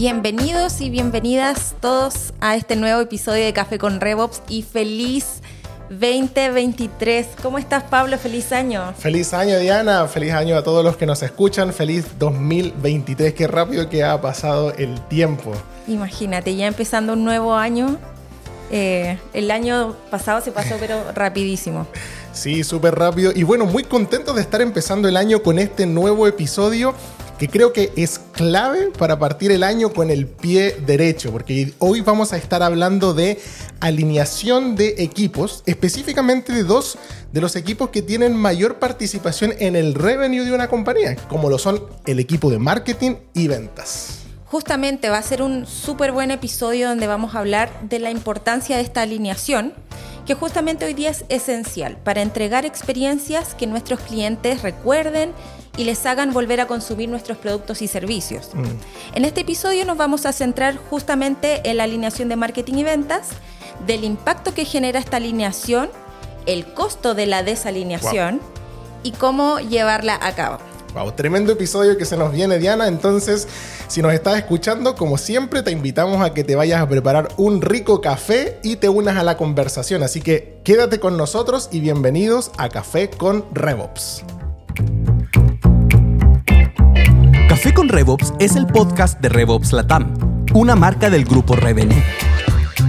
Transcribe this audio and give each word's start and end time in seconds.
Bienvenidos 0.00 0.80
y 0.80 0.88
bienvenidas 0.88 1.74
todos 1.78 2.32
a 2.40 2.56
este 2.56 2.74
nuevo 2.74 3.02
episodio 3.02 3.44
de 3.44 3.52
Café 3.52 3.76
con 3.76 4.00
RevOps 4.00 4.40
y 4.48 4.62
feliz 4.62 5.42
2023. 5.90 7.26
¿Cómo 7.42 7.58
estás, 7.58 7.82
Pablo? 7.82 8.16
Feliz 8.16 8.50
año. 8.50 8.94
Feliz 8.96 9.34
año, 9.34 9.58
Diana. 9.58 10.06
Feliz 10.06 10.32
año 10.32 10.56
a 10.56 10.64
todos 10.64 10.82
los 10.82 10.96
que 10.96 11.04
nos 11.04 11.22
escuchan. 11.22 11.74
Feliz 11.74 12.06
2023. 12.18 13.34
Qué 13.34 13.46
rápido 13.46 13.90
que 13.90 14.02
ha 14.02 14.18
pasado 14.22 14.72
el 14.72 14.98
tiempo. 15.08 15.52
Imagínate, 15.86 16.56
ya 16.56 16.66
empezando 16.66 17.12
un 17.12 17.22
nuevo 17.22 17.54
año. 17.54 17.98
Eh, 18.70 19.18
el 19.34 19.50
año 19.50 19.96
pasado 20.10 20.40
se 20.40 20.50
pasó, 20.50 20.76
pero 20.80 21.12
rapidísimo. 21.14 21.86
Sí, 22.32 22.64
súper 22.64 22.94
rápido. 22.94 23.32
Y 23.34 23.42
bueno, 23.42 23.66
muy 23.66 23.84
contentos 23.84 24.34
de 24.34 24.40
estar 24.40 24.62
empezando 24.62 25.08
el 25.08 25.18
año 25.18 25.42
con 25.42 25.58
este 25.58 25.84
nuevo 25.84 26.26
episodio 26.26 26.94
que 27.40 27.48
creo 27.48 27.72
que 27.72 27.90
es 27.96 28.20
clave 28.32 28.90
para 28.98 29.18
partir 29.18 29.50
el 29.50 29.62
año 29.62 29.94
con 29.94 30.10
el 30.10 30.26
pie 30.26 30.76
derecho, 30.84 31.32
porque 31.32 31.72
hoy 31.78 32.02
vamos 32.02 32.34
a 32.34 32.36
estar 32.36 32.62
hablando 32.62 33.14
de 33.14 33.40
alineación 33.80 34.76
de 34.76 34.96
equipos, 34.98 35.62
específicamente 35.64 36.52
de 36.52 36.64
dos 36.64 36.98
de 37.32 37.40
los 37.40 37.56
equipos 37.56 37.88
que 37.88 38.02
tienen 38.02 38.36
mayor 38.36 38.78
participación 38.78 39.54
en 39.58 39.74
el 39.74 39.94
revenue 39.94 40.44
de 40.44 40.52
una 40.52 40.68
compañía, 40.68 41.16
como 41.30 41.48
lo 41.48 41.56
son 41.56 41.82
el 42.04 42.18
equipo 42.18 42.50
de 42.50 42.58
marketing 42.58 43.14
y 43.32 43.48
ventas. 43.48 44.18
Justamente 44.44 45.08
va 45.08 45.16
a 45.16 45.22
ser 45.22 45.40
un 45.40 45.64
súper 45.64 46.12
buen 46.12 46.30
episodio 46.30 46.88
donde 46.88 47.06
vamos 47.06 47.34
a 47.34 47.38
hablar 47.38 47.70
de 47.88 48.00
la 48.00 48.10
importancia 48.10 48.76
de 48.76 48.82
esta 48.82 49.00
alineación 49.00 49.72
que 50.30 50.36
justamente 50.36 50.84
hoy 50.84 50.94
día 50.94 51.10
es 51.10 51.24
esencial 51.28 51.96
para 51.96 52.22
entregar 52.22 52.64
experiencias 52.64 53.56
que 53.56 53.66
nuestros 53.66 53.98
clientes 53.98 54.62
recuerden 54.62 55.32
y 55.76 55.82
les 55.82 56.06
hagan 56.06 56.32
volver 56.32 56.60
a 56.60 56.68
consumir 56.68 57.08
nuestros 57.08 57.36
productos 57.36 57.82
y 57.82 57.88
servicios. 57.88 58.50
Mm. 58.54 59.16
En 59.16 59.24
este 59.24 59.40
episodio 59.40 59.84
nos 59.84 59.96
vamos 59.96 60.26
a 60.26 60.32
centrar 60.32 60.76
justamente 60.76 61.68
en 61.68 61.78
la 61.78 61.82
alineación 61.82 62.28
de 62.28 62.36
marketing 62.36 62.74
y 62.74 62.84
ventas, 62.84 63.30
del 63.88 64.04
impacto 64.04 64.54
que 64.54 64.64
genera 64.64 65.00
esta 65.00 65.16
alineación, 65.16 65.90
el 66.46 66.64
costo 66.74 67.14
de 67.14 67.26
la 67.26 67.42
desalineación 67.42 68.40
y 69.02 69.10
cómo 69.10 69.58
llevarla 69.58 70.16
a 70.22 70.32
cabo. 70.36 70.69
Wow, 70.94 71.12
tremendo 71.12 71.52
episodio 71.52 71.96
que 71.96 72.04
se 72.04 72.16
nos 72.16 72.32
viene, 72.32 72.58
Diana. 72.58 72.88
Entonces, 72.88 73.46
si 73.86 74.02
nos 74.02 74.12
estás 74.12 74.36
escuchando, 74.36 74.96
como 74.96 75.18
siempre, 75.18 75.62
te 75.62 75.70
invitamos 75.70 76.20
a 76.20 76.34
que 76.34 76.42
te 76.42 76.56
vayas 76.56 76.80
a 76.80 76.88
preparar 76.88 77.28
un 77.36 77.62
rico 77.62 78.00
café 78.00 78.58
y 78.64 78.76
te 78.76 78.88
unas 78.88 79.16
a 79.16 79.22
la 79.22 79.36
conversación. 79.36 80.02
Así 80.02 80.20
que 80.20 80.60
quédate 80.64 80.98
con 80.98 81.16
nosotros 81.16 81.68
y 81.70 81.80
bienvenidos 81.80 82.50
a 82.58 82.68
Café 82.68 83.08
con 83.08 83.44
RevOps. 83.52 84.24
Café 87.48 87.72
con 87.72 87.88
RevOps 87.88 88.32
es 88.40 88.56
el 88.56 88.66
podcast 88.66 89.20
de 89.20 89.28
RevOps 89.28 89.72
Latam, 89.72 90.14
una 90.54 90.74
marca 90.74 91.08
del 91.08 91.24
grupo 91.24 91.54
Revenue. 91.54 92.02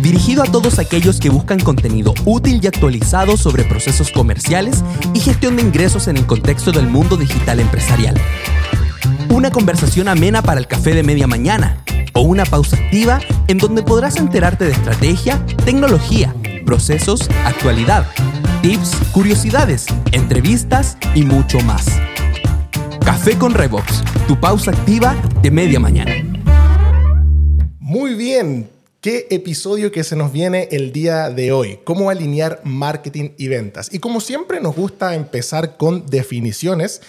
Dirigido 0.01 0.41
a 0.41 0.47
todos 0.47 0.79
aquellos 0.79 1.19
que 1.19 1.29
buscan 1.29 1.59
contenido 1.59 2.15
útil 2.25 2.59
y 2.63 2.65
actualizado 2.65 3.37
sobre 3.37 3.63
procesos 3.63 4.09
comerciales 4.09 4.83
y 5.13 5.19
gestión 5.19 5.55
de 5.55 5.61
ingresos 5.61 6.07
en 6.07 6.17
el 6.17 6.25
contexto 6.25 6.71
del 6.71 6.87
mundo 6.87 7.17
digital 7.17 7.59
empresarial. 7.59 8.15
Una 9.29 9.51
conversación 9.51 10.07
amena 10.07 10.41
para 10.41 10.59
el 10.59 10.65
café 10.65 10.95
de 10.95 11.03
media 11.03 11.27
mañana 11.27 11.83
o 12.13 12.21
una 12.21 12.45
pausa 12.45 12.77
activa 12.77 13.19
en 13.47 13.59
donde 13.59 13.83
podrás 13.83 14.15
enterarte 14.17 14.65
de 14.65 14.71
estrategia, 14.71 15.45
tecnología, 15.65 16.33
procesos, 16.65 17.29
actualidad, 17.45 18.07
tips, 18.63 18.95
curiosidades, 19.11 19.85
entrevistas 20.13 20.97
y 21.13 21.25
mucho 21.25 21.59
más. 21.59 21.85
Café 23.05 23.37
con 23.37 23.53
Revox, 23.53 24.03
tu 24.27 24.39
pausa 24.39 24.71
activa 24.71 25.15
de 25.43 25.51
media 25.51 25.79
mañana. 25.79 26.11
Muy 27.79 28.15
bien, 28.15 28.67
qué 29.01 29.25
episodio 29.31 29.91
que 29.91 30.03
se 30.03 30.15
nos 30.15 30.31
viene 30.31 30.69
el 30.71 30.93
día 30.93 31.31
de 31.31 31.51
hoy. 31.51 31.79
Cómo 31.83 32.11
alinear 32.11 32.61
marketing 32.63 33.31
y 33.35 33.47
ventas. 33.47 33.89
Y 33.91 33.97
como 33.97 34.21
siempre 34.21 34.61
nos 34.61 34.75
gusta 34.75 35.15
empezar 35.15 35.75
con 35.75 36.05
definiciones. 36.05 37.01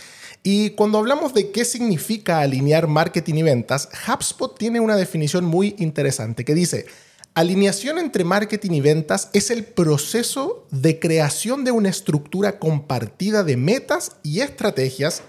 Y 0.43 0.71
cuando 0.71 0.97
hablamos 0.99 1.35
de 1.35 1.51
qué 1.51 1.67
significa 1.67 2.41
alinear 2.41 2.89
marketing 2.89 3.35
y 3.35 3.43
ventas, 3.43 3.91
HubSpot 4.09 4.59
tiene 4.59 4.81
una 4.81 4.97
definición 4.97 5.45
muy 5.45 5.77
interesante 5.79 6.47
que 6.47 6.55
dice, 6.55 6.87
alineación 7.35 7.99
entre 7.99 8.25
marketing 8.25 8.71
y 8.71 8.81
ventas 8.81 9.29
es 9.35 9.51
el 9.51 9.63
proceso 9.63 10.67
de 10.71 10.99
creación 10.99 11.63
de 11.63 11.73
una 11.73 11.91
estructura 11.91 12.59
compartida 12.59 13.45
de 13.45 13.59
metas 13.59 14.13
y 14.23 14.41
estrategias 14.41 15.23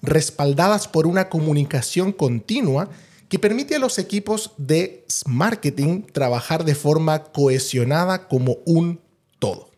respaldadas 0.00 0.86
por 0.86 1.08
una 1.08 1.28
comunicación 1.28 2.12
continua 2.12 2.88
que 3.28 3.38
permite 3.38 3.76
a 3.76 3.78
los 3.78 3.98
equipos 3.98 4.52
de 4.56 5.04
marketing 5.26 6.02
trabajar 6.02 6.64
de 6.64 6.74
forma 6.74 7.24
cohesionada 7.24 8.28
como 8.28 8.58
un 8.64 9.00
todo. 9.38 9.74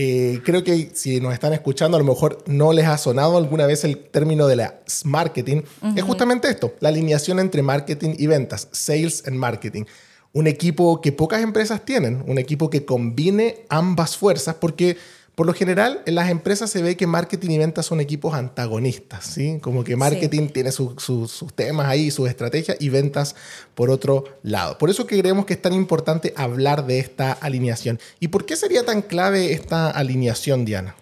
Eh, 0.00 0.42
creo 0.44 0.62
que 0.62 0.92
si 0.94 1.20
nos 1.20 1.34
están 1.34 1.52
escuchando, 1.52 1.96
a 1.96 2.00
lo 2.00 2.06
mejor 2.06 2.44
no 2.46 2.72
les 2.72 2.86
ha 2.86 2.96
sonado 2.98 3.36
alguna 3.36 3.66
vez 3.66 3.82
el 3.82 3.98
término 3.98 4.46
de 4.46 4.54
la 4.54 4.80
marketing. 5.04 5.62
Es 5.96 6.04
justamente 6.04 6.48
esto, 6.48 6.72
la 6.78 6.90
alineación 6.90 7.40
entre 7.40 7.62
marketing 7.62 8.14
y 8.16 8.28
ventas, 8.28 8.68
sales 8.70 9.24
and 9.26 9.36
marketing. 9.36 9.86
Un 10.32 10.46
equipo 10.46 11.00
que 11.00 11.10
pocas 11.10 11.42
empresas 11.42 11.84
tienen, 11.84 12.22
un 12.28 12.38
equipo 12.38 12.70
que 12.70 12.84
combine 12.84 13.64
ambas 13.70 14.16
fuerzas, 14.16 14.54
porque 14.60 14.96
por 15.38 15.46
lo 15.46 15.54
general, 15.54 16.02
en 16.04 16.16
las 16.16 16.30
empresas 16.30 16.68
se 16.68 16.82
ve 16.82 16.96
que 16.96 17.06
marketing 17.06 17.50
y 17.50 17.58
ventas 17.58 17.86
son 17.86 18.00
equipos 18.00 18.34
antagonistas, 18.34 19.24
¿sí? 19.24 19.60
Como 19.62 19.84
que 19.84 19.94
marketing 19.94 20.48
tiene 20.48 20.72
sus 20.72 21.36
temas 21.54 21.86
ahí, 21.86 22.10
sus 22.10 22.28
estrategias, 22.28 22.76
y 22.80 22.88
ventas 22.88 23.36
por 23.76 23.88
otro 23.88 24.24
lado. 24.42 24.78
Por 24.78 24.90
eso 24.90 25.06
que 25.06 25.16
creemos 25.16 25.46
que 25.46 25.52
es 25.52 25.62
tan 25.62 25.74
importante 25.74 26.34
hablar 26.36 26.86
de 26.86 26.98
esta 26.98 27.30
alineación. 27.30 28.00
¿Y 28.18 28.26
por 28.26 28.46
qué 28.46 28.56
sería 28.56 28.84
tan 28.84 29.00
clave 29.00 29.52
esta 29.52 29.88
alineación, 29.92 30.64
Diana? 30.64 30.96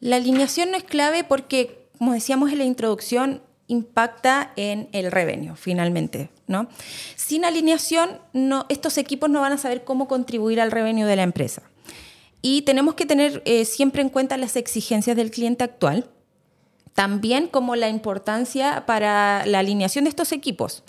La 0.00 0.16
alineación 0.16 0.70
no 0.70 0.76
es 0.76 0.84
clave 0.84 1.24
porque, 1.24 1.86
como 1.96 2.12
decíamos 2.12 2.52
en 2.52 2.58
la 2.58 2.64
introducción, 2.64 3.40
impacta 3.66 4.52
en 4.56 4.90
el 4.92 5.10
revenue, 5.10 5.54
finalmente. 5.56 6.28
¿no? 6.48 6.68
Sin 7.16 7.46
alineación, 7.46 8.18
no, 8.34 8.66
estos 8.68 8.98
equipos 8.98 9.30
no 9.30 9.40
van 9.40 9.52
a 9.54 9.58
saber 9.58 9.84
cómo 9.84 10.06
contribuir 10.06 10.60
al 10.60 10.70
revenue 10.70 11.06
de 11.06 11.16
la 11.16 11.22
empresa. 11.22 11.62
Y 12.40 12.62
tenemos 12.62 12.94
que 12.94 13.06
tener 13.06 13.42
eh, 13.44 13.64
siempre 13.64 14.02
en 14.02 14.10
cuenta 14.10 14.36
las 14.36 14.56
exigencias 14.56 15.16
del 15.16 15.30
cliente 15.30 15.64
actual, 15.64 16.08
también 16.94 17.48
como 17.48 17.76
la 17.76 17.88
importancia 17.88 18.84
para 18.86 19.44
la 19.46 19.60
alineación 19.60 20.04
de 20.04 20.10
estos 20.10 20.32
equipos. 20.32 20.84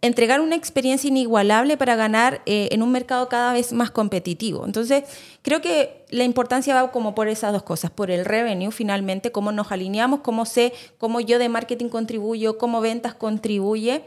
Entregar 0.00 0.40
una 0.40 0.54
experiencia 0.54 1.08
inigualable 1.08 1.76
para 1.76 1.96
ganar 1.96 2.40
eh, 2.46 2.68
en 2.70 2.84
un 2.84 2.92
mercado 2.92 3.28
cada 3.28 3.52
vez 3.52 3.72
más 3.72 3.90
competitivo. 3.90 4.64
Entonces, 4.64 5.02
creo 5.42 5.60
que 5.60 6.04
la 6.10 6.22
importancia 6.22 6.72
va 6.72 6.92
como 6.92 7.16
por 7.16 7.26
esas 7.26 7.52
dos 7.52 7.64
cosas, 7.64 7.90
por 7.90 8.12
el 8.12 8.24
revenue 8.24 8.70
finalmente, 8.70 9.32
cómo 9.32 9.50
nos 9.50 9.72
alineamos, 9.72 10.20
cómo 10.20 10.46
sé, 10.46 10.72
cómo 10.98 11.18
yo 11.18 11.40
de 11.40 11.48
marketing 11.48 11.88
contribuyo, 11.88 12.58
cómo 12.58 12.80
ventas 12.80 13.14
contribuye 13.14 14.04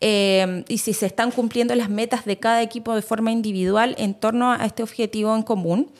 eh, 0.00 0.64
y 0.68 0.78
si 0.78 0.94
se 0.94 1.04
están 1.04 1.30
cumpliendo 1.30 1.74
las 1.74 1.90
metas 1.90 2.24
de 2.24 2.38
cada 2.38 2.62
equipo 2.62 2.94
de 2.94 3.02
forma 3.02 3.30
individual 3.30 3.94
en 3.98 4.14
torno 4.14 4.50
a 4.50 4.64
este 4.64 4.82
objetivo 4.82 5.36
en 5.36 5.42
común 5.42 5.90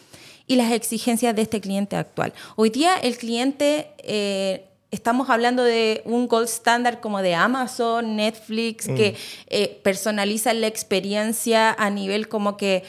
y 0.46 0.56
las 0.56 0.72
exigencias 0.72 1.34
de 1.34 1.42
este 1.42 1.60
cliente 1.60 1.96
actual. 1.96 2.32
Hoy 2.56 2.70
día 2.70 2.96
el 2.96 3.16
cliente, 3.16 3.88
eh, 3.98 4.66
estamos 4.90 5.30
hablando 5.30 5.64
de 5.64 6.02
un 6.04 6.28
gold 6.28 6.48
standard 6.48 7.00
como 7.00 7.22
de 7.22 7.34
Amazon, 7.34 8.16
Netflix, 8.16 8.86
que 8.86 9.12
mm. 9.12 9.46
eh, 9.48 9.80
personalizan 9.82 10.60
la 10.60 10.66
experiencia 10.66 11.72
a 11.72 11.90
nivel 11.90 12.28
como 12.28 12.56
que 12.56 12.84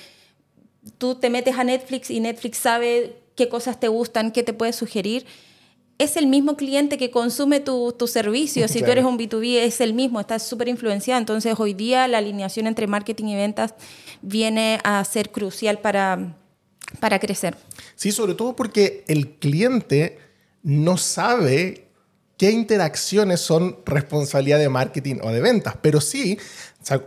tú 0.97 1.15
te 1.15 1.29
metes 1.29 1.57
a 1.57 1.63
Netflix 1.63 2.11
y 2.11 2.19
Netflix 2.19 2.57
sabe 2.57 3.17
qué 3.35 3.49
cosas 3.49 3.79
te 3.79 3.87
gustan, 3.87 4.31
qué 4.31 4.43
te 4.43 4.53
puede 4.53 4.73
sugerir. 4.73 5.25
Es 5.97 6.17
el 6.17 6.27
mismo 6.27 6.57
cliente 6.57 6.97
que 6.97 7.09
consume 7.09 7.61
tu, 7.61 7.93
tu 7.93 8.07
servicio. 8.07 8.67
Si 8.67 8.81
tú 8.81 8.91
eres 8.91 9.05
un 9.05 9.17
B2B, 9.17 9.59
es 9.59 9.79
el 9.79 9.93
mismo, 9.93 10.19
está 10.19 10.39
súper 10.39 10.67
influenciado. 10.67 11.19
Entonces, 11.19 11.55
hoy 11.57 11.73
día 11.73 12.07
la 12.09 12.17
alineación 12.17 12.67
entre 12.67 12.85
marketing 12.85 13.27
y 13.27 13.35
ventas 13.35 13.75
viene 14.21 14.79
a 14.83 15.03
ser 15.05 15.31
crucial 15.31 15.79
para, 15.79 16.35
para 16.99 17.19
crecer. 17.19 17.55
Sí, 17.95 18.11
sobre 18.11 18.33
todo 18.33 18.55
porque 18.55 19.03
el 19.07 19.31
cliente 19.37 20.19
no 20.63 20.97
sabe 20.97 21.85
qué 22.37 22.51
interacciones 22.51 23.39
son 23.39 23.77
responsabilidad 23.85 24.59
de 24.59 24.69
marketing 24.69 25.17
o 25.21 25.29
de 25.29 25.41
ventas, 25.41 25.75
pero 25.81 26.01
sí, 26.01 26.37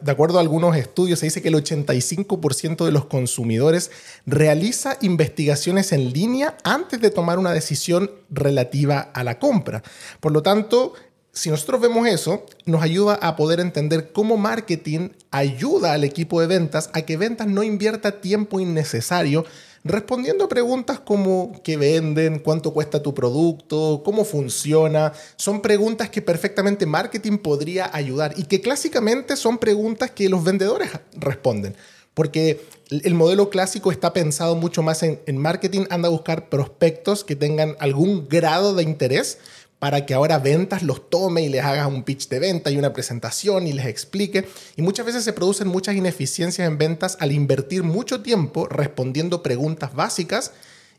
de 0.00 0.10
acuerdo 0.10 0.38
a 0.38 0.40
algunos 0.40 0.76
estudios, 0.76 1.18
se 1.18 1.26
dice 1.26 1.42
que 1.42 1.48
el 1.48 1.54
85% 1.54 2.84
de 2.84 2.92
los 2.92 3.04
consumidores 3.04 3.90
realiza 4.26 4.96
investigaciones 5.02 5.92
en 5.92 6.12
línea 6.12 6.56
antes 6.64 7.00
de 7.00 7.10
tomar 7.10 7.38
una 7.38 7.52
decisión 7.52 8.10
relativa 8.30 9.00
a 9.00 9.22
la 9.22 9.38
compra. 9.38 9.82
Por 10.20 10.32
lo 10.32 10.42
tanto, 10.42 10.94
si 11.32 11.50
nosotros 11.50 11.80
vemos 11.80 12.08
eso, 12.08 12.44
nos 12.64 12.82
ayuda 12.82 13.14
a 13.14 13.36
poder 13.36 13.60
entender 13.60 14.12
cómo 14.12 14.36
marketing 14.36 15.10
ayuda 15.30 15.92
al 15.92 16.02
equipo 16.02 16.40
de 16.40 16.48
ventas 16.48 16.90
a 16.94 17.02
que 17.02 17.16
ventas 17.16 17.46
no 17.46 17.62
invierta 17.62 18.20
tiempo 18.20 18.58
innecesario 18.58 19.44
respondiendo 19.84 20.44
a 20.44 20.48
preguntas 20.48 21.00
como 21.00 21.60
qué 21.62 21.76
venden, 21.76 22.38
cuánto 22.38 22.72
cuesta 22.72 23.02
tu 23.02 23.14
producto, 23.14 24.02
cómo 24.04 24.24
funciona. 24.24 25.12
Son 25.36 25.60
preguntas 25.60 26.10
que 26.10 26.22
perfectamente 26.22 26.86
marketing 26.86 27.38
podría 27.38 27.90
ayudar 27.92 28.34
y 28.36 28.44
que 28.44 28.60
clásicamente 28.60 29.36
son 29.36 29.58
preguntas 29.58 30.10
que 30.10 30.28
los 30.28 30.44
vendedores 30.44 30.90
responden. 31.12 31.74
Porque 32.14 32.60
el 32.90 33.14
modelo 33.14 33.48
clásico 33.48 33.92
está 33.92 34.12
pensado 34.12 34.56
mucho 34.56 34.82
más 34.82 35.02
en, 35.02 35.20
en 35.26 35.36
marketing, 35.36 35.84
anda 35.90 36.08
a 36.08 36.10
buscar 36.10 36.48
prospectos 36.48 37.22
que 37.22 37.36
tengan 37.36 37.76
algún 37.78 38.28
grado 38.28 38.74
de 38.74 38.82
interés 38.82 39.38
para 39.78 40.06
que 40.06 40.14
ahora 40.14 40.38
ventas 40.38 40.82
los 40.82 41.08
tome 41.08 41.42
y 41.42 41.48
les 41.48 41.64
hagas 41.64 41.86
un 41.86 42.02
pitch 42.02 42.28
de 42.28 42.40
venta 42.40 42.70
y 42.70 42.76
una 42.78 42.92
presentación 42.92 43.66
y 43.66 43.72
les 43.72 43.86
explique. 43.86 44.48
Y 44.76 44.82
muchas 44.82 45.06
veces 45.06 45.24
se 45.24 45.32
producen 45.32 45.68
muchas 45.68 45.94
ineficiencias 45.94 46.66
en 46.66 46.78
ventas 46.78 47.16
al 47.20 47.32
invertir 47.32 47.84
mucho 47.84 48.22
tiempo 48.22 48.66
respondiendo 48.66 49.42
preguntas 49.42 49.94
básicas 49.94 50.52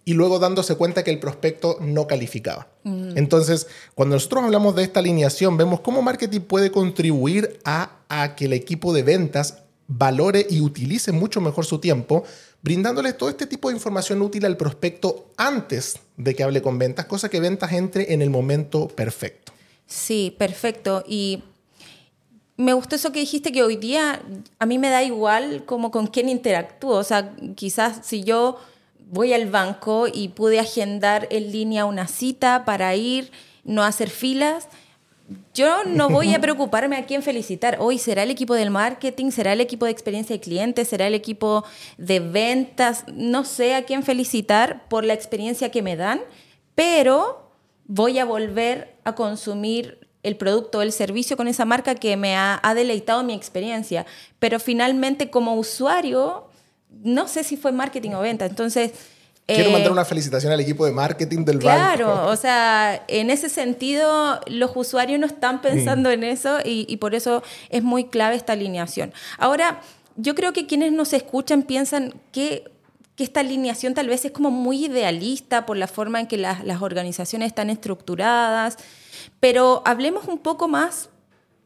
y 0.05 0.13
luego 0.13 0.39
dándose 0.39 0.75
cuenta 0.75 1.03
que 1.03 1.11
el 1.11 1.19
prospecto 1.19 1.77
no 1.81 2.07
calificaba. 2.07 2.69
Mm. 2.83 3.17
Entonces, 3.17 3.67
cuando 3.95 4.15
nosotros 4.15 4.43
hablamos 4.43 4.75
de 4.75 4.83
esta 4.83 5.01
alineación, 5.01 5.57
vemos 5.57 5.81
cómo 5.81 6.01
marketing 6.01 6.41
puede 6.41 6.71
contribuir 6.71 7.59
a, 7.65 7.97
a 8.07 8.35
que 8.35 8.45
el 8.45 8.53
equipo 8.53 8.93
de 8.93 9.03
ventas 9.03 9.63
valore 9.87 10.45
y 10.49 10.61
utilice 10.61 11.11
mucho 11.11 11.41
mejor 11.41 11.65
su 11.65 11.79
tiempo 11.79 12.23
brindándole 12.61 13.13
todo 13.13 13.29
este 13.29 13.47
tipo 13.47 13.69
de 13.69 13.75
información 13.75 14.21
útil 14.21 14.45
al 14.45 14.57
prospecto 14.57 15.27
antes 15.37 15.99
de 16.17 16.35
que 16.35 16.43
hable 16.43 16.61
con 16.61 16.77
ventas, 16.77 17.05
cosa 17.05 17.29
que 17.29 17.39
ventas 17.39 17.71
entre 17.71 18.13
en 18.13 18.21
el 18.21 18.29
momento 18.29 18.87
perfecto. 18.87 19.53
Sí, 19.85 20.35
perfecto. 20.37 21.03
Y 21.07 21.43
me 22.57 22.73
gustó 22.73 22.97
eso 22.97 23.11
que 23.11 23.21
dijiste 23.21 23.51
que 23.51 23.63
hoy 23.63 23.77
día 23.77 24.21
a 24.59 24.65
mí 24.65 24.77
me 24.77 24.89
da 24.89 25.01
igual 25.03 25.63
como 25.65 25.91
con 25.91 26.07
quién 26.07 26.27
interactúo. 26.29 26.97
O 26.97 27.03
sea, 27.03 27.33
quizás 27.55 28.05
si 28.05 28.23
yo 28.23 28.57
voy 29.09 29.33
al 29.33 29.49
banco 29.49 30.07
y 30.11 30.29
pude 30.29 30.59
agendar 30.59 31.27
en 31.31 31.51
línea 31.51 31.85
una 31.85 32.07
cita 32.07 32.65
para 32.65 32.95
ir, 32.95 33.31
no 33.63 33.83
hacer 33.83 34.09
filas, 34.09 34.67
yo 35.53 35.83
no 35.85 36.09
voy 36.09 36.33
a 36.33 36.41
preocuparme 36.41 36.97
a 36.97 37.05
quién 37.05 37.21
felicitar. 37.21 37.77
Hoy 37.79 37.99
será 37.99 38.23
el 38.23 38.31
equipo 38.31 38.55
del 38.55 38.71
marketing, 38.71 39.31
será 39.31 39.53
el 39.53 39.61
equipo 39.61 39.85
de 39.85 39.91
experiencia 39.91 40.35
de 40.35 40.39
cliente, 40.39 40.85
será 40.85 41.07
el 41.07 41.13
equipo 41.13 41.65
de 41.97 42.19
ventas. 42.19 43.03
No 43.13 43.43
sé 43.43 43.75
a 43.75 43.83
quién 43.83 44.03
felicitar 44.03 44.87
por 44.89 45.03
la 45.03 45.13
experiencia 45.13 45.69
que 45.69 45.81
me 45.81 45.95
dan, 45.95 46.21
pero 46.75 47.51
voy 47.85 48.19
a 48.19 48.25
volver 48.25 48.95
a 49.03 49.15
consumir 49.15 50.07
el 50.23 50.35
producto 50.35 50.79
o 50.79 50.81
el 50.81 50.91
servicio 50.91 51.37
con 51.37 51.47
esa 51.47 51.65
marca 51.65 51.95
que 51.95 52.17
me 52.17 52.35
ha, 52.35 52.59
ha 52.61 52.73
deleitado 52.73 53.23
mi 53.23 53.33
experiencia. 53.33 54.05
Pero 54.39 54.59
finalmente 54.59 55.29
como 55.29 55.55
usuario, 55.55 56.49
no 56.89 57.27
sé 57.27 57.43
si 57.43 57.55
fue 57.55 57.71
marketing 57.71 58.11
o 58.11 58.21
venta. 58.21 58.45
Entonces 58.45 58.93
Quiero 59.55 59.71
mandar 59.71 59.89
eh, 59.89 59.93
una 59.93 60.05
felicitación 60.05 60.51
al 60.53 60.59
equipo 60.59 60.85
de 60.85 60.91
marketing 60.91 61.43
del 61.43 61.57
banco. 61.57 61.69
Claro, 61.69 62.27
o 62.27 62.35
sea, 62.35 63.03
en 63.07 63.29
ese 63.29 63.49
sentido, 63.49 64.39
los 64.47 64.71
usuarios 64.75 65.19
no 65.19 65.25
están 65.25 65.61
pensando 65.61 66.11
en 66.11 66.23
eso 66.23 66.59
y, 66.63 66.95
por 66.97 67.15
eso 67.15 67.43
es 67.69 67.83
muy 67.83 68.05
clave 68.05 68.35
esta 68.35 68.53
alineación. 68.53 69.13
Ahora, 69.37 69.81
yo 70.15 70.35
creo 70.35 70.53
que 70.53 70.67
quienes 70.67 70.91
nos 70.91 71.13
escuchan 71.13 71.63
piensan 71.63 72.13
que, 72.31 72.71
que 73.15 73.23
esta 73.23 73.39
alineación 73.39 73.93
tal 73.93 74.07
vez 74.07 74.25
es 74.25 74.31
como 74.31 74.51
muy 74.51 74.85
idealista 74.85 75.65
por 75.65 75.77
la 75.77 75.87
forma 75.87 76.19
en 76.19 76.27
que 76.27 76.37
las, 76.37 76.63
las 76.63 76.81
organizaciones 76.81 77.47
están 77.47 77.69
estructuradas, 77.69 78.77
pero 79.39 79.81
hablemos 79.85 80.25
un 80.27 80.39
poco 80.39 80.67
más 80.67 81.09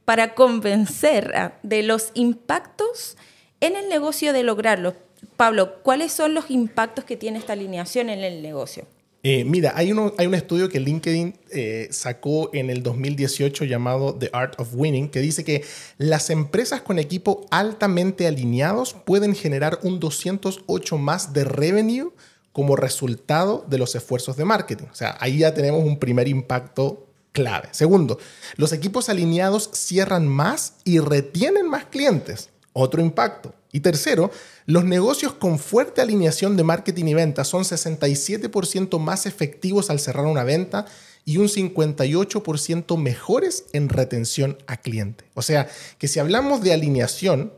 para 0.06 0.36
convencer 0.36 1.54
de 1.64 1.84
los 1.84 2.12
impactos 2.14 3.18
en 3.60 3.76
el 3.76 3.90
negocio 3.90 4.34
de 4.34 4.44
lograrlo. 4.44 4.96
Pablo, 5.38 5.82
¿cuáles 5.84 6.12
son 6.12 6.34
los 6.34 6.50
impactos 6.50 7.06
que 7.06 7.18
tiene 7.18 7.40
esta 7.40 7.54
alineación 7.54 8.10
en 8.10 8.20
el 8.20 8.42
negocio? 8.42 8.86
Eh, 9.26 9.46
mira, 9.46 9.72
hay, 9.76 9.94
hay 10.18 10.28
un 10.28 10.36
estudio 10.36 10.68
que 10.68 10.82
LinkedIn 10.82 11.34
eh, 11.52 11.88
sacó 11.92 12.50
en 12.54 12.70
el 12.70 12.84
2018 12.84 13.64
llamado 13.64 14.16
The 14.16 14.30
Art 14.34 14.60
of 14.60 14.72
Winning, 14.74 15.10
que 15.10 15.22
dice 15.22 15.46
que 15.46 15.64
las 15.98 16.30
empresas 16.30 16.82
con 16.82 17.00
equipo 17.00 17.46
altamente 17.50 18.28
alineados 18.28 18.94
pueden 18.94 19.34
generar 19.34 19.80
un 19.84 20.02
208 20.02 20.98
más 20.98 21.32
de 21.32 21.46
revenue 21.46 22.12
como 22.52 22.76
resultado 22.76 23.66
de 23.70 23.78
los 23.78 23.96
esfuerzos 23.96 24.36
de 24.36 24.44
marketing. 24.44 24.88
O 24.92 24.96
sea, 24.96 25.16
ahí 25.22 25.38
ya 25.40 25.54
tenemos 25.54 25.86
un 25.86 26.00
primer 26.00 26.28
impacto 26.28 27.08
clave. 27.32 27.70
Segundo, 27.72 28.20
los 28.58 28.74
equipos 28.74 29.08
alineados 29.08 29.70
cierran 29.74 30.28
más 30.28 30.76
y 30.84 31.00
retienen 31.00 31.70
más 31.70 31.86
clientes. 31.86 32.50
Otro 32.74 33.02
impacto. 33.02 33.54
Y 33.74 33.80
tercero, 33.80 34.32
los 34.68 34.86
negocios 34.86 35.34
con 35.34 35.58
fuerte 35.58 36.00
alineación 36.00 36.56
de 36.56 36.64
marketing 36.64 37.06
y 37.06 37.14
venta 37.16 37.44
son 37.44 37.64
67% 37.64 39.00
más 39.00 39.26
efectivos 39.26 39.90
al 39.90 40.00
cerrar 40.00 40.28
una 40.28 40.44
venta 40.44 40.86
y 41.26 41.38
un 41.38 41.48
58% 41.48 42.98
mejores 42.98 43.66
en 43.74 43.90
retención 43.90 44.60
a 44.68 44.78
cliente. 44.78 45.26
O 45.34 45.42
sea, 45.42 45.68
que 45.98 46.08
si 46.08 46.20
hablamos 46.20 46.62
de 46.62 46.72
alineación, 46.72 47.52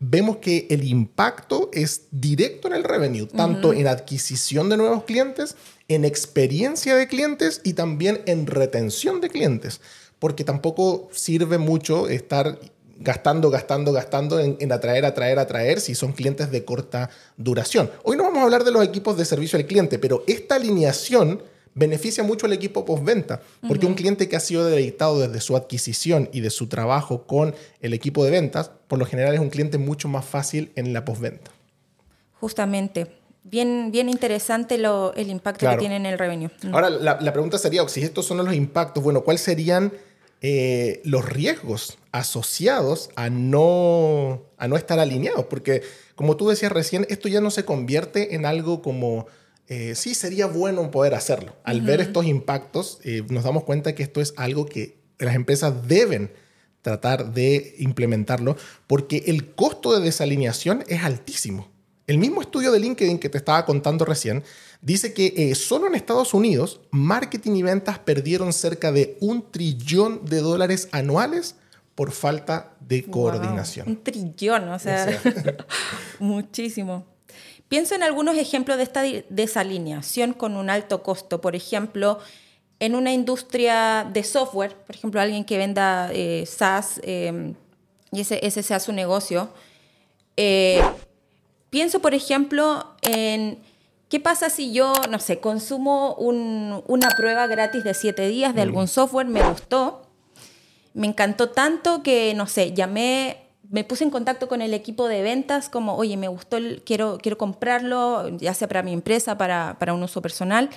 vemos 0.00 0.38
que 0.38 0.66
el 0.68 0.82
impacto 0.82 1.70
es 1.72 2.08
directo 2.10 2.66
en 2.66 2.74
el 2.74 2.82
revenue, 2.82 3.26
tanto 3.26 3.72
en 3.72 3.86
adquisición 3.86 4.68
de 4.68 4.76
nuevos 4.76 5.04
clientes, 5.04 5.54
en 5.86 6.04
experiencia 6.04 6.96
de 6.96 7.06
clientes 7.06 7.60
y 7.62 7.74
también 7.74 8.20
en 8.26 8.48
retención 8.48 9.20
de 9.20 9.28
clientes, 9.28 9.80
porque 10.18 10.42
tampoco 10.42 11.08
sirve 11.12 11.58
mucho 11.58 12.08
estar 12.08 12.58
gastando, 12.98 13.50
gastando, 13.50 13.92
gastando 13.92 14.40
en, 14.40 14.72
atraer, 14.72 15.04
atraer, 15.04 15.38
atraer 15.38 15.80
si 15.80 15.94
son 15.94 16.12
clientes 16.12 16.50
de 16.50 16.64
corta 16.64 17.10
duración. 17.36 17.90
Hoy 18.04 18.16
no 18.16 18.24
vamos 18.24 18.40
a 18.40 18.44
hablar 18.44 18.64
de 18.64 18.70
los 18.70 18.84
equipos 18.84 19.16
de 19.16 19.24
servicio 19.24 19.58
al 19.58 19.66
cliente, 19.66 19.98
pero 19.98 20.24
esta 20.26 20.56
alineación 20.56 21.42
beneficia 21.74 22.24
mucho 22.24 22.46
al 22.46 22.54
equipo 22.54 22.86
postventa, 22.86 23.42
porque 23.68 23.84
un 23.84 23.94
cliente 23.94 24.28
que 24.28 24.36
ha 24.36 24.40
sido 24.40 24.64
deleitado 24.64 25.20
desde 25.20 25.40
su 25.42 25.56
adquisición 25.56 26.30
y 26.32 26.40
de 26.40 26.48
su 26.48 26.68
trabajo 26.68 27.26
con 27.26 27.54
el 27.80 27.92
equipo 27.92 28.24
de 28.24 28.30
ventas, 28.30 28.70
por 28.88 28.98
lo 28.98 29.04
general 29.04 29.34
es 29.34 29.40
un 29.40 29.50
cliente 29.50 29.76
mucho 29.76 30.08
más 30.08 30.24
fácil 30.24 30.72
en 30.74 30.94
la 30.94 31.04
postventa. 31.04 31.50
Justamente. 32.40 33.06
Bien, 33.44 33.90
bien 33.92 34.08
interesante 34.08 34.74
el 34.74 35.30
impacto 35.30 35.70
que 35.70 35.76
tiene 35.76 35.96
en 35.96 36.06
el 36.06 36.18
revenue. 36.18 36.50
Ahora, 36.72 36.90
la, 36.90 37.18
la 37.20 37.32
pregunta 37.32 37.58
sería, 37.58 37.86
si 37.88 38.02
estos 38.02 38.26
son 38.26 38.38
los 38.38 38.52
impactos, 38.52 39.04
bueno, 39.04 39.22
¿cuáles 39.22 39.42
serían 39.42 39.92
eh, 40.48 41.00
los 41.02 41.24
riesgos 41.24 41.98
asociados 42.12 43.10
a 43.16 43.30
no, 43.30 44.44
a 44.58 44.68
no 44.68 44.76
estar 44.76 45.00
alineados. 45.00 45.46
Porque, 45.46 45.82
como 46.14 46.36
tú 46.36 46.48
decías 46.48 46.70
recién, 46.70 47.04
esto 47.10 47.26
ya 47.26 47.40
no 47.40 47.50
se 47.50 47.64
convierte 47.64 48.36
en 48.36 48.46
algo 48.46 48.80
como, 48.80 49.26
eh, 49.66 49.96
sí, 49.96 50.14
sería 50.14 50.46
bueno 50.46 50.92
poder 50.92 51.16
hacerlo. 51.16 51.56
Al 51.64 51.80
ver 51.80 52.00
estos 52.00 52.26
impactos, 52.26 53.00
eh, 53.02 53.24
nos 53.28 53.42
damos 53.42 53.64
cuenta 53.64 53.96
que 53.96 54.04
esto 54.04 54.20
es 54.20 54.34
algo 54.36 54.66
que 54.66 55.00
las 55.18 55.34
empresas 55.34 55.88
deben 55.88 56.30
tratar 56.80 57.34
de 57.34 57.74
implementarlo 57.78 58.56
porque 58.86 59.24
el 59.26 59.52
costo 59.52 59.98
de 59.98 60.04
desalineación 60.04 60.84
es 60.86 61.02
altísimo. 61.02 61.68
El 62.06 62.18
mismo 62.18 62.40
estudio 62.40 62.70
de 62.70 62.78
LinkedIn 62.78 63.18
que 63.18 63.28
te 63.28 63.38
estaba 63.38 63.66
contando 63.66 64.04
recién 64.04 64.44
dice 64.80 65.12
que 65.12 65.34
eh, 65.36 65.54
solo 65.54 65.86
en 65.86 65.94
Estados 65.94 66.34
Unidos 66.34 66.80
marketing 66.90 67.56
y 67.56 67.62
ventas 67.62 67.98
perdieron 67.98 68.52
cerca 68.52 68.92
de 68.92 69.16
un 69.20 69.50
trillón 69.50 70.24
de 70.24 70.40
dólares 70.40 70.88
anuales 70.92 71.56
por 71.94 72.12
falta 72.12 72.74
de 72.80 73.04
coordinación. 73.04 73.88
Un 73.88 74.02
trillón, 74.02 74.68
o 74.68 74.78
sea, 74.78 75.20
muchísimo. 76.18 77.04
Pienso 77.68 77.94
en 77.94 78.02
algunos 78.02 78.36
ejemplos 78.36 78.76
de 78.76 78.82
esta 78.84 79.02
desalineación 79.28 80.34
con 80.34 80.56
un 80.56 80.70
alto 80.70 81.02
costo. 81.02 81.40
Por 81.40 81.56
ejemplo, 81.56 82.20
en 82.78 82.94
una 82.94 83.12
industria 83.12 84.08
de 84.12 84.22
software, 84.22 84.76
por 84.86 84.94
ejemplo, 84.94 85.20
alguien 85.20 85.44
que 85.44 85.58
venda 85.58 86.10
eh, 86.12 86.44
SaaS 86.46 87.00
em, 87.02 87.54
y 88.12 88.20
ese, 88.20 88.44
ese, 88.46 88.62
sea 88.62 88.78
su 88.78 88.92
negocio. 88.92 89.48
Eh, 90.36 90.80
pienso, 91.70 92.00
por 92.00 92.14
ejemplo, 92.14 92.94
en 93.02 93.58
¿Qué 94.08 94.20
pasa 94.20 94.50
si 94.50 94.72
yo, 94.72 94.92
no 95.10 95.18
sé, 95.18 95.40
consumo 95.40 96.14
una 96.14 97.08
prueba 97.10 97.48
gratis 97.48 97.82
de 97.82 97.92
siete 97.92 98.28
días 98.28 98.54
de 98.54 98.62
algún 98.62 98.86
software, 98.86 99.26
me 99.26 99.42
gustó, 99.42 100.02
me 100.94 101.08
encantó 101.08 101.50
tanto 101.50 102.04
que, 102.04 102.32
no 102.36 102.46
sé, 102.46 102.72
llamé, 102.72 103.48
me 103.68 103.82
puse 103.82 104.04
en 104.04 104.10
contacto 104.10 104.46
con 104.46 104.62
el 104.62 104.74
equipo 104.74 105.08
de 105.08 105.22
ventas 105.22 105.68
como, 105.68 105.96
oye, 105.96 106.16
me 106.16 106.28
gustó, 106.28 106.56
quiero, 106.84 107.18
quiero 107.20 107.36
comprarlo, 107.36 108.28
ya 108.38 108.54
sea 108.54 108.68
para 108.68 108.84
mi 108.84 108.92
empresa, 108.92 109.36
para, 109.36 109.76
para 109.80 109.92
un 109.92 110.04
uso 110.04 110.22
personal, 110.22 110.70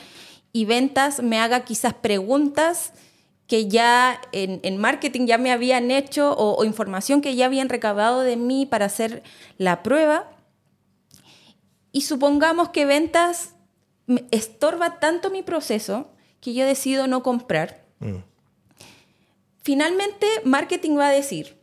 y 0.52 0.66
ventas 0.66 1.22
me 1.22 1.38
haga 1.40 1.66
quizás 1.66 1.94
preguntas 1.94 2.94
que 3.46 3.68
ya 3.68 4.20
en, 4.32 4.78
marketing 4.78 5.28
ya 5.28 5.38
me 5.38 5.52
habían 5.52 5.92
hecho 5.92 6.34
o, 6.34 6.56
o 6.56 6.66
información 6.66 7.22
que 7.22 7.36
ya 7.36 7.46
habían 7.46 7.70
recabado 7.70 8.22
de 8.22 8.38
mí 8.38 8.66
para 8.66 8.86
hacer 8.86 9.22
la 9.60 9.84
prueba 9.84 10.26
y 11.92 12.02
supongamos 12.02 12.70
que 12.70 12.86
ventas 12.86 13.56
estorba 14.32 15.00
tanto 15.00 15.30
mi 15.30 15.44
proceso 15.44 16.12
que 16.42 16.54
yo 16.54 16.66
decido 16.66 17.08
no 17.08 17.24
comprar. 17.24 17.84
Mm. 18.00 18.18
Finalmente, 19.62 20.26
marketing 20.46 20.98
va 20.98 21.10
a 21.10 21.12
decir, 21.12 21.58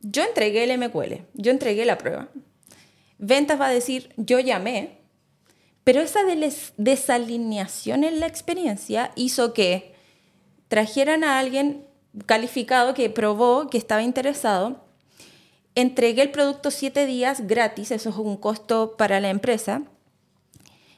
yo 0.00 0.24
entregué 0.24 0.64
el 0.64 0.78
MQL, 0.78 1.22
yo 1.34 1.50
entregué 1.50 1.84
la 1.84 1.98
prueba. 1.98 2.28
Ventas 3.18 3.60
va 3.60 3.66
a 3.66 3.72
decir, 3.72 4.12
yo 4.16 4.38
llamé, 4.38 4.98
Pero 5.84 6.02
esa 6.02 6.20
desalineación 6.76 8.04
en 8.04 8.20
la 8.20 8.26
experiencia 8.26 9.10
hizo 9.16 9.54
que 9.54 9.94
trajeran 10.68 11.24
a 11.24 11.38
alguien 11.38 11.86
calificado 12.26 12.92
que 12.92 13.08
probó 13.08 13.70
que 13.70 13.78
estaba 13.78 14.02
interesado, 14.02 14.84
entregué 15.80 16.22
el 16.22 16.30
producto 16.30 16.72
siete 16.72 17.06
días 17.06 17.46
gratis, 17.46 17.92
eso 17.92 18.10
es 18.10 18.16
un 18.16 18.36
costo 18.36 18.96
para 18.96 19.20
la 19.20 19.30
empresa, 19.30 19.82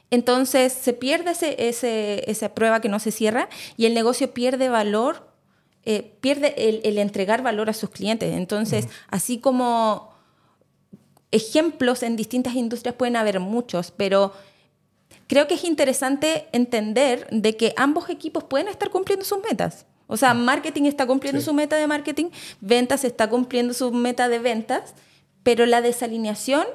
entonces 0.09 0.73
se 0.73 0.93
pierde 0.93 1.31
ese, 1.31 2.29
esa 2.29 2.55
prueba 2.55 2.81
que 2.81 2.89
no 2.89 2.99
se 2.99 3.11
cierra 3.11 3.47
y 3.77 3.85
el 3.85 3.93
negocio 3.93 4.33
pierde 4.33 4.69
valor, 4.69 5.27
eh, 5.85 6.17
pierde 6.19 6.55
el, 6.57 6.97
entregar 6.97 7.43
valor 7.43 7.69
a 7.69 7.73
sus 7.73 7.91
clientes. 7.91 8.35
Entonces, 8.35 8.87
así 9.07 9.39
como 9.39 10.11
ejemplos 11.29 12.01
en 12.01 12.15
distintas 12.15 12.55
industrias 12.55 12.95
pueden 12.95 13.15
haber 13.15 13.39
muchos, 13.39 13.91
pero 13.91 14.33
creo 15.27 15.47
que 15.47 15.53
es 15.53 15.63
interesante 15.63 16.47
entender 16.53 17.27
de 17.31 17.55
que 17.55 17.73
ambos 17.77 18.09
equipos 18.09 18.43
pueden 18.43 18.67
estar 18.67 18.89
cumpliendo 18.89 19.23
sus 19.23 19.39
metas. 19.47 19.85
O 20.11 20.17
sea, 20.17 20.33
marketing 20.33 20.83
está 20.83 21.07
cumpliendo 21.07 21.39
su 21.39 21.53
meta 21.53 21.77
de 21.77 21.87
marketing, 21.87 22.31
ventas 22.59 23.05
está 23.05 23.29
cumpliendo 23.29 23.73
su 23.73 23.93
meta 23.93 24.27
de 24.27 24.39
ventas, 24.39 24.93
pero 25.41 25.65
la 25.65 25.81
desalineación 25.81 26.65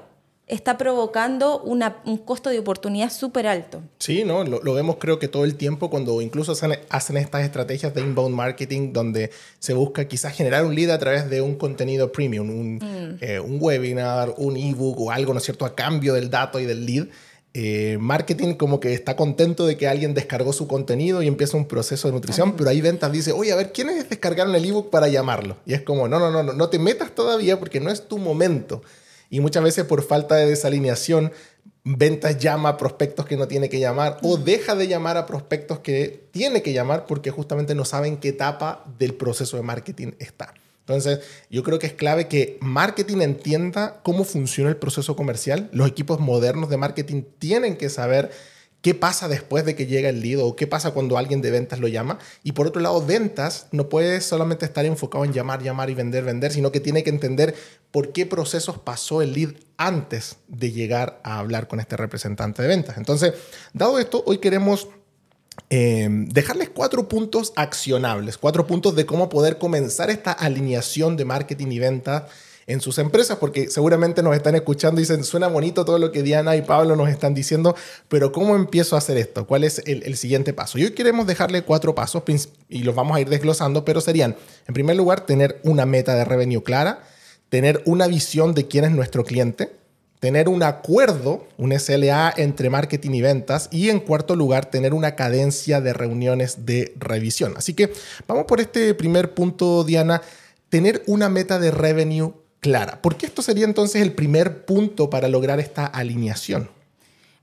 está 0.46 0.78
provocando 0.78 1.60
un 1.60 2.16
costo 2.16 2.48
de 2.48 2.58
oportunidad 2.58 3.12
súper 3.12 3.46
alto. 3.46 3.82
Sí, 3.98 4.24
¿no? 4.24 4.42
Lo, 4.42 4.72
vemos 4.72 4.96
creo 4.98 5.18
que 5.18 5.28
todo 5.28 5.44
el 5.44 5.56
tiempo 5.56 5.90
cuando 5.90 6.22
incluso 6.22 6.52
hacen, 6.52 6.72
estas 7.18 7.44
estrategias 7.44 7.92
de 7.92 8.00
inbound 8.00 8.34
marketing 8.34 8.94
donde 8.94 9.30
se 9.58 9.74
busca 9.74 10.08
quizás 10.08 10.34
generar 10.34 10.64
un 10.64 10.74
lead 10.74 10.88
a 10.88 10.98
través 10.98 11.28
de 11.28 11.42
un 11.42 11.56
contenido 11.56 12.10
premium, 12.12 12.48
un, 12.48 12.76
mm. 12.76 13.18
eh, 13.20 13.38
un 13.38 13.58
webinar, 13.60 14.32
un 14.38 14.56
ebook 14.56 14.98
o 14.98 15.10
algo, 15.10 15.34
¿no 15.34 15.40
es 15.40 15.44
cierto?, 15.44 15.66
a 15.66 15.74
cambio 15.74 16.14
del 16.14 16.30
dato 16.30 16.58
y 16.58 16.64
del 16.64 16.86
lead. 16.86 17.08
Eh, 17.58 17.96
marketing 17.98 18.52
como 18.52 18.80
que 18.80 18.92
está 18.92 19.16
contento 19.16 19.66
de 19.66 19.78
que 19.78 19.88
alguien 19.88 20.12
descargó 20.12 20.52
su 20.52 20.68
contenido 20.68 21.22
y 21.22 21.26
empieza 21.26 21.56
un 21.56 21.66
proceso 21.66 22.06
de 22.06 22.12
nutrición, 22.12 22.54
pero 22.54 22.68
ahí 22.68 22.82
ventas 22.82 23.10
dice, 23.10 23.32
oye, 23.32 23.50
a 23.50 23.56
ver, 23.56 23.72
¿quiénes 23.72 24.10
descargaron 24.10 24.54
el 24.54 24.62
ebook 24.62 24.90
para 24.90 25.08
llamarlo? 25.08 25.56
Y 25.64 25.72
es 25.72 25.80
como, 25.80 26.06
no, 26.06 26.18
no, 26.18 26.30
no, 26.30 26.42
no, 26.42 26.52
no 26.52 26.68
te 26.68 26.78
metas 26.78 27.14
todavía 27.14 27.58
porque 27.58 27.80
no 27.80 27.90
es 27.90 28.08
tu 28.08 28.18
momento. 28.18 28.82
Y 29.30 29.40
muchas 29.40 29.64
veces 29.64 29.86
por 29.86 30.02
falta 30.02 30.36
de 30.36 30.44
desalineación, 30.44 31.32
ventas 31.82 32.36
llama 32.36 32.68
a 32.68 32.76
prospectos 32.76 33.24
que 33.24 33.38
no 33.38 33.48
tiene 33.48 33.70
que 33.70 33.80
llamar 33.80 34.18
o 34.20 34.36
deja 34.36 34.74
de 34.74 34.86
llamar 34.86 35.16
a 35.16 35.24
prospectos 35.24 35.78
que 35.78 36.28
tiene 36.32 36.60
que 36.60 36.74
llamar 36.74 37.06
porque 37.06 37.30
justamente 37.30 37.74
no 37.74 37.86
saben 37.86 38.18
qué 38.18 38.28
etapa 38.28 38.84
del 38.98 39.14
proceso 39.14 39.56
de 39.56 39.62
marketing 39.62 40.12
está. 40.18 40.52
Entonces, 40.86 41.18
yo 41.50 41.64
creo 41.64 41.80
que 41.80 41.88
es 41.88 41.94
clave 41.94 42.28
que 42.28 42.58
marketing 42.60 43.20
entienda 43.20 44.00
cómo 44.04 44.22
funciona 44.22 44.70
el 44.70 44.76
proceso 44.76 45.16
comercial. 45.16 45.68
Los 45.72 45.88
equipos 45.88 46.20
modernos 46.20 46.70
de 46.70 46.76
marketing 46.76 47.24
tienen 47.40 47.76
que 47.76 47.88
saber 47.88 48.30
qué 48.82 48.94
pasa 48.94 49.26
después 49.26 49.64
de 49.64 49.74
que 49.74 49.86
llega 49.86 50.10
el 50.10 50.20
lead 50.20 50.38
o 50.38 50.54
qué 50.54 50.68
pasa 50.68 50.92
cuando 50.92 51.18
alguien 51.18 51.42
de 51.42 51.50
ventas 51.50 51.80
lo 51.80 51.88
llama. 51.88 52.20
Y 52.44 52.52
por 52.52 52.68
otro 52.68 52.80
lado, 52.80 53.04
ventas 53.04 53.66
no 53.72 53.88
puede 53.88 54.20
solamente 54.20 54.64
estar 54.64 54.84
enfocado 54.84 55.24
en 55.24 55.32
llamar, 55.32 55.60
llamar 55.60 55.90
y 55.90 55.94
vender, 55.94 56.22
vender, 56.22 56.52
sino 56.52 56.70
que 56.70 56.78
tiene 56.78 57.02
que 57.02 57.10
entender 57.10 57.56
por 57.90 58.12
qué 58.12 58.24
procesos 58.24 58.78
pasó 58.78 59.22
el 59.22 59.32
lead 59.32 59.54
antes 59.76 60.36
de 60.46 60.70
llegar 60.70 61.18
a 61.24 61.40
hablar 61.40 61.66
con 61.66 61.80
este 61.80 61.96
representante 61.96 62.62
de 62.62 62.68
ventas. 62.68 62.96
Entonces, 62.96 63.34
dado 63.72 63.98
esto, 63.98 64.22
hoy 64.24 64.38
queremos 64.38 64.86
eh, 65.70 66.08
dejarles 66.10 66.70
cuatro 66.70 67.08
puntos 67.08 67.52
accionables, 67.56 68.38
cuatro 68.38 68.66
puntos 68.66 68.94
de 68.94 69.06
cómo 69.06 69.28
poder 69.28 69.58
comenzar 69.58 70.10
esta 70.10 70.32
alineación 70.32 71.16
de 71.16 71.24
marketing 71.24 71.68
y 71.72 71.78
ventas 71.78 72.24
en 72.66 72.80
sus 72.80 72.98
empresas, 72.98 73.38
porque 73.38 73.70
seguramente 73.70 74.22
nos 74.22 74.34
están 74.34 74.56
escuchando 74.56 75.00
y 75.00 75.04
dicen, 75.04 75.22
suena 75.24 75.46
bonito 75.46 75.84
todo 75.84 75.98
lo 75.98 76.10
que 76.10 76.22
Diana 76.22 76.56
y 76.56 76.62
Pablo 76.62 76.96
nos 76.96 77.08
están 77.08 77.32
diciendo, 77.32 77.76
pero 78.08 78.32
¿cómo 78.32 78.56
empiezo 78.56 78.96
a 78.96 78.98
hacer 78.98 79.16
esto? 79.16 79.46
¿Cuál 79.46 79.64
es 79.64 79.82
el, 79.86 80.16
siguiente 80.16 80.52
paso? 80.52 80.78
Y 80.78 80.84
hoy 80.84 80.90
queremos 80.90 81.26
dejarle 81.26 81.62
cuatro 81.62 81.94
pasos 81.94 82.22
y 82.68 82.82
los 82.82 82.94
vamos 82.94 83.16
a 83.16 83.20
ir 83.20 83.28
desglosando, 83.28 83.84
pero 83.84 84.00
serían, 84.00 84.36
en 84.66 84.74
primer 84.74 84.96
lugar, 84.96 85.26
tener 85.26 85.60
una 85.62 85.86
meta 85.86 86.14
de 86.16 86.24
revenue 86.24 86.62
clara, 86.62 87.04
tener 87.48 87.82
una 87.86 88.08
visión 88.08 88.52
de 88.52 88.66
quién 88.66 88.84
es 88.84 88.90
nuestro 88.90 89.24
cliente, 89.24 89.70
tener 90.20 90.48
un 90.48 90.62
acuerdo, 90.62 91.46
un 91.58 91.78
SLA 91.78 92.32
entre 92.36 92.70
marketing 92.70 93.10
y 93.12 93.22
ventas 93.22 93.68
y 93.70 93.90
en 93.90 94.00
cuarto 94.00 94.36
lugar 94.36 94.66
tener 94.66 94.94
una 94.94 95.14
cadencia 95.14 95.80
de 95.80 95.92
reuniones 95.92 96.66
de 96.66 96.94
revisión. 96.98 97.54
Así 97.56 97.74
que 97.74 97.92
vamos 98.26 98.44
por 98.44 98.60
este 98.60 98.94
primer 98.94 99.34
punto, 99.34 99.84
Diana, 99.84 100.22
tener 100.68 101.02
una 101.06 101.28
meta 101.28 101.58
de 101.58 101.70
revenue 101.70 102.32
clara. 102.60 103.00
¿Por 103.02 103.16
qué 103.16 103.26
esto 103.26 103.42
sería 103.42 103.64
entonces 103.64 104.02
el 104.02 104.12
primer 104.12 104.64
punto 104.64 105.10
para 105.10 105.28
lograr 105.28 105.60
esta 105.60 105.86
alineación? 105.86 106.75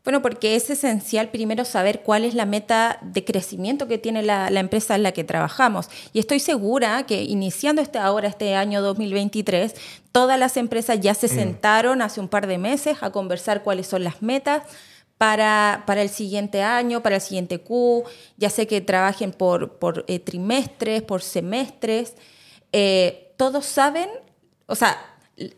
Bueno, 0.03 0.21
porque 0.21 0.55
es 0.55 0.69
esencial 0.69 1.29
primero 1.29 1.63
saber 1.63 2.01
cuál 2.01 2.25
es 2.25 2.33
la 2.33 2.45
meta 2.45 2.99
de 3.01 3.23
crecimiento 3.23 3.87
que 3.87 3.97
tiene 3.97 4.21
la, 4.21 4.47
empresa 4.47 4.95
en 4.95 5.03
la 5.03 5.13
que 5.13 5.23
trabajamos. 5.23 5.87
Y 6.11 6.19
estoy 6.19 6.41
segura 6.41 7.05
que 7.05 7.23
iniciando 7.23 7.81
este 7.81 7.99
ahora, 7.99 8.27
este 8.27 8.55
año 8.55 8.81
2023, 8.81 9.75
todas 10.11 10.37
las 10.37 10.57
empresas 10.57 10.99
ya 10.99 11.13
se 11.13 11.27
mm. 11.27 11.29
sentaron 11.29 12.01
hace 12.01 12.19
un 12.19 12.27
par 12.27 12.47
de 12.47 12.57
meses 12.57 12.97
a 13.01 13.11
conversar 13.11 13.63
cuáles 13.63 13.87
son 13.87 14.03
las 14.03 14.21
metas 14.21 14.63
para, 15.17 15.83
para 15.87 16.01
el 16.01 16.09
siguiente 16.09 16.63
año, 16.63 17.01
para 17.01 17.15
el 17.15 17.21
siguiente 17.21 17.59
Q. 17.59 18.03
Ya 18.35 18.49
sé 18.49 18.67
que 18.67 18.81
trabajen 18.81 19.31
por, 19.31 19.77
por 19.77 20.03
eh, 20.09 20.19
trimestres, 20.19 21.01
por 21.01 21.21
semestres. 21.21 22.15
Eh, 22.73 23.31
todos 23.37 23.65
saben, 23.65 24.09
o 24.65 24.75
sea, 24.75 24.97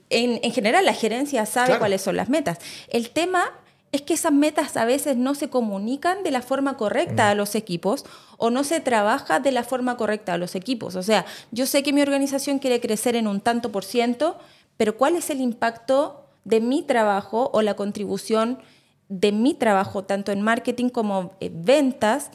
en, 0.09 0.51
general 0.51 0.85
la 0.85 0.93
gerencia 0.93 1.47
sabe 1.47 1.79
cuáles 1.79 2.03
son 2.03 2.15
las 2.15 2.29
metas. 2.29 2.59
El 2.89 3.09
tema 3.09 3.51
es 3.95 4.01
que 4.01 4.13
esas 4.13 4.31
metas 4.31 4.77
a 4.77 4.85
veces 4.85 5.17
no 5.17 5.35
se 5.35 5.49
comunican 5.49 6.23
de 6.23 6.31
la 6.31 6.41
forma 6.41 6.77
correcta 6.77 7.29
a 7.29 7.35
los 7.35 7.55
equipos 7.55 8.05
o 8.37 8.49
no 8.49 8.63
se 8.63 8.79
trabaja 8.81 9.39
de 9.39 9.51
la 9.51 9.63
forma 9.63 9.97
correcta 9.97 10.33
a 10.33 10.37
los 10.37 10.55
equipos. 10.55 10.95
O 10.95 11.03
sea, 11.03 11.25
yo 11.51 11.65
sé 11.65 11.81
que 11.81 11.93
mi 11.93 12.01
organización 12.01 12.59
quiere 12.59 12.81
crecer 12.81 13.15
en 13.15 13.27
un 13.27 13.41
tanto 13.41 13.71
por 13.71 13.85
ciento, 13.85 14.37
pero 14.77 14.97
¿cuál 14.97 15.15
es 15.15 15.29
el 15.29 15.41
impacto 15.41 16.27
de 16.43 16.61
mi 16.61 16.83
trabajo 16.83 17.49
o 17.53 17.61
la 17.61 17.75
contribución 17.75 18.59
de 19.07 19.31
mi 19.31 19.53
trabajo, 19.53 20.03
tanto 20.03 20.31
en 20.31 20.41
marketing 20.41 20.89
como 20.89 21.35
en 21.39 21.63
ventas, 21.63 22.31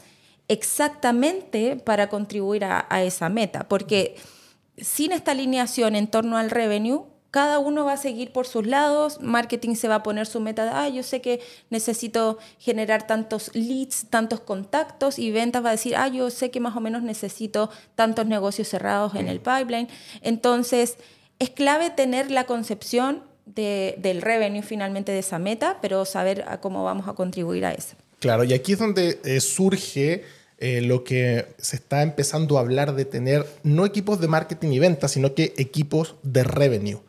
exactamente 0.47 1.75
para 1.75 2.09
contribuir 2.09 2.65
a, 2.65 2.87
a 2.89 3.03
esa 3.03 3.29
meta? 3.29 3.67
Porque 3.67 4.15
sin 4.77 5.11
esta 5.11 5.31
alineación 5.31 5.95
en 5.95 6.07
torno 6.07 6.37
al 6.37 6.49
revenue, 6.49 7.10
cada 7.31 7.59
uno 7.59 7.85
va 7.85 7.93
a 7.93 7.97
seguir 7.97 8.33
por 8.33 8.45
sus 8.45 8.67
lados, 8.67 9.19
marketing 9.21 9.75
se 9.75 9.87
va 9.87 9.95
a 9.95 10.03
poner 10.03 10.27
su 10.27 10.41
meta 10.41 10.65
de, 10.65 10.71
ah, 10.71 10.89
yo 10.89 11.01
sé 11.01 11.21
que 11.21 11.39
necesito 11.69 12.37
generar 12.59 13.07
tantos 13.07 13.51
leads, 13.55 14.07
tantos 14.09 14.41
contactos 14.41 15.17
y 15.17 15.31
ventas 15.31 15.63
va 15.63 15.69
a 15.69 15.71
decir, 15.71 15.95
ah, 15.95 16.09
yo 16.09 16.29
sé 16.29 16.51
que 16.51 16.59
más 16.59 16.75
o 16.75 16.81
menos 16.81 17.03
necesito 17.03 17.69
tantos 17.95 18.25
negocios 18.25 18.67
cerrados 18.67 19.15
en 19.15 19.29
el 19.29 19.39
pipeline. 19.39 19.87
Entonces, 20.21 20.97
es 21.39 21.49
clave 21.49 21.89
tener 21.89 22.29
la 22.29 22.43
concepción 22.43 23.23
del 23.45 24.21
revenue 24.21 24.61
finalmente 24.61 25.11
de 25.11 25.19
esa 25.19 25.39
meta, 25.39 25.79
pero 25.81 26.05
saber 26.05 26.45
cómo 26.61 26.83
vamos 26.83 27.07
a 27.07 27.13
contribuir 27.13 27.65
a 27.65 27.71
eso. 27.71 27.95
Claro, 28.19 28.43
y 28.43 28.53
aquí 28.53 28.73
es 28.73 28.79
donde 28.79 29.19
eh, 29.23 29.41
surge 29.41 30.23
eh, 30.59 30.81
lo 30.81 31.03
que 31.03 31.47
se 31.57 31.77
está 31.77 32.03
empezando 32.03 32.57
a 32.57 32.61
hablar 32.61 32.93
de 32.93 33.05
tener 33.05 33.45
no 33.63 33.85
equipos 33.85 34.21
de 34.21 34.27
marketing 34.27 34.69
y 34.69 34.79
ventas, 34.79 35.11
sino 35.11 35.33
que 35.33 35.53
equipos 35.57 36.15
de 36.23 36.43
revenue 36.43 36.99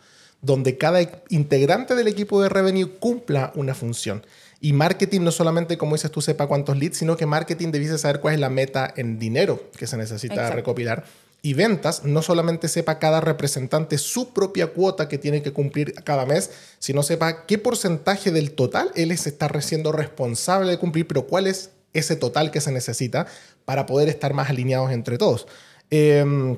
donde 0.43 0.77
cada 0.77 1.01
integrante 1.31 1.95
del 1.95 2.09
equipo 2.09 2.43
de 2.43 2.49
revenue 2.49 2.91
cumpla 2.99 3.53
una 3.55 3.75
función. 3.75 4.27
Y 4.61 4.73
marketing 4.73 5.23
no 5.23 5.31
solamente, 5.31 5.79
como 5.79 5.95
dices 5.95 6.11
tú, 6.11 6.21
sepa 6.21 6.47
cuántos 6.47 6.77
leads, 6.77 6.99
sino 6.99 7.17
que 7.17 7.27
marketing 7.27 7.71
debiese 7.71 7.99
saber 7.99 8.21
cuál 8.21 8.35
es 8.35 8.41
la 8.41 8.51
meta 8.51 8.93
en 8.97 9.19
dinero 9.19 9.71
que 9.77 9.87
se 9.87 9.97
necesita 9.97 10.51
recopilar. 10.51 11.05
Y 11.45 11.55
ventas 11.55 12.05
no 12.05 12.23
solamente 12.23 12.69
sepa 12.69 13.01
cada 13.01 13.21
representante 13.21 13.99
su 13.99 14.33
propia 14.33 14.69
cuota 14.69 15.09
que 15.09 15.19
tiene 15.19 15.43
que 15.43 15.53
cumplir 15.53 15.95
cada 16.05 16.27
mes, 16.27 16.51
sino 16.79 17.03
sepa 17.03 17.47
qué 17.47 17.59
porcentaje 17.59 18.31
del 18.31 18.53
total 18.53 18.93
él 18.95 19.17
se 19.19 19.31
está 19.31 19.49
siendo 19.61 19.91
responsable 19.91 20.71
de 20.71 20.79
cumplir, 20.79 21.09
pero 21.09 21.27
cuál 21.27 21.49
es 21.49 21.71
ese 21.93 22.15
total 22.15 22.53
que 22.53 22.61
se 22.61 22.71
necesita 22.71 23.27
para 23.65 23.87
poder 23.87 24.09
estar 24.09 24.33
más 24.35 24.51
alineados 24.51 24.93
entre 24.93 25.19
todos. 25.19 25.49
Eh, 25.91 26.57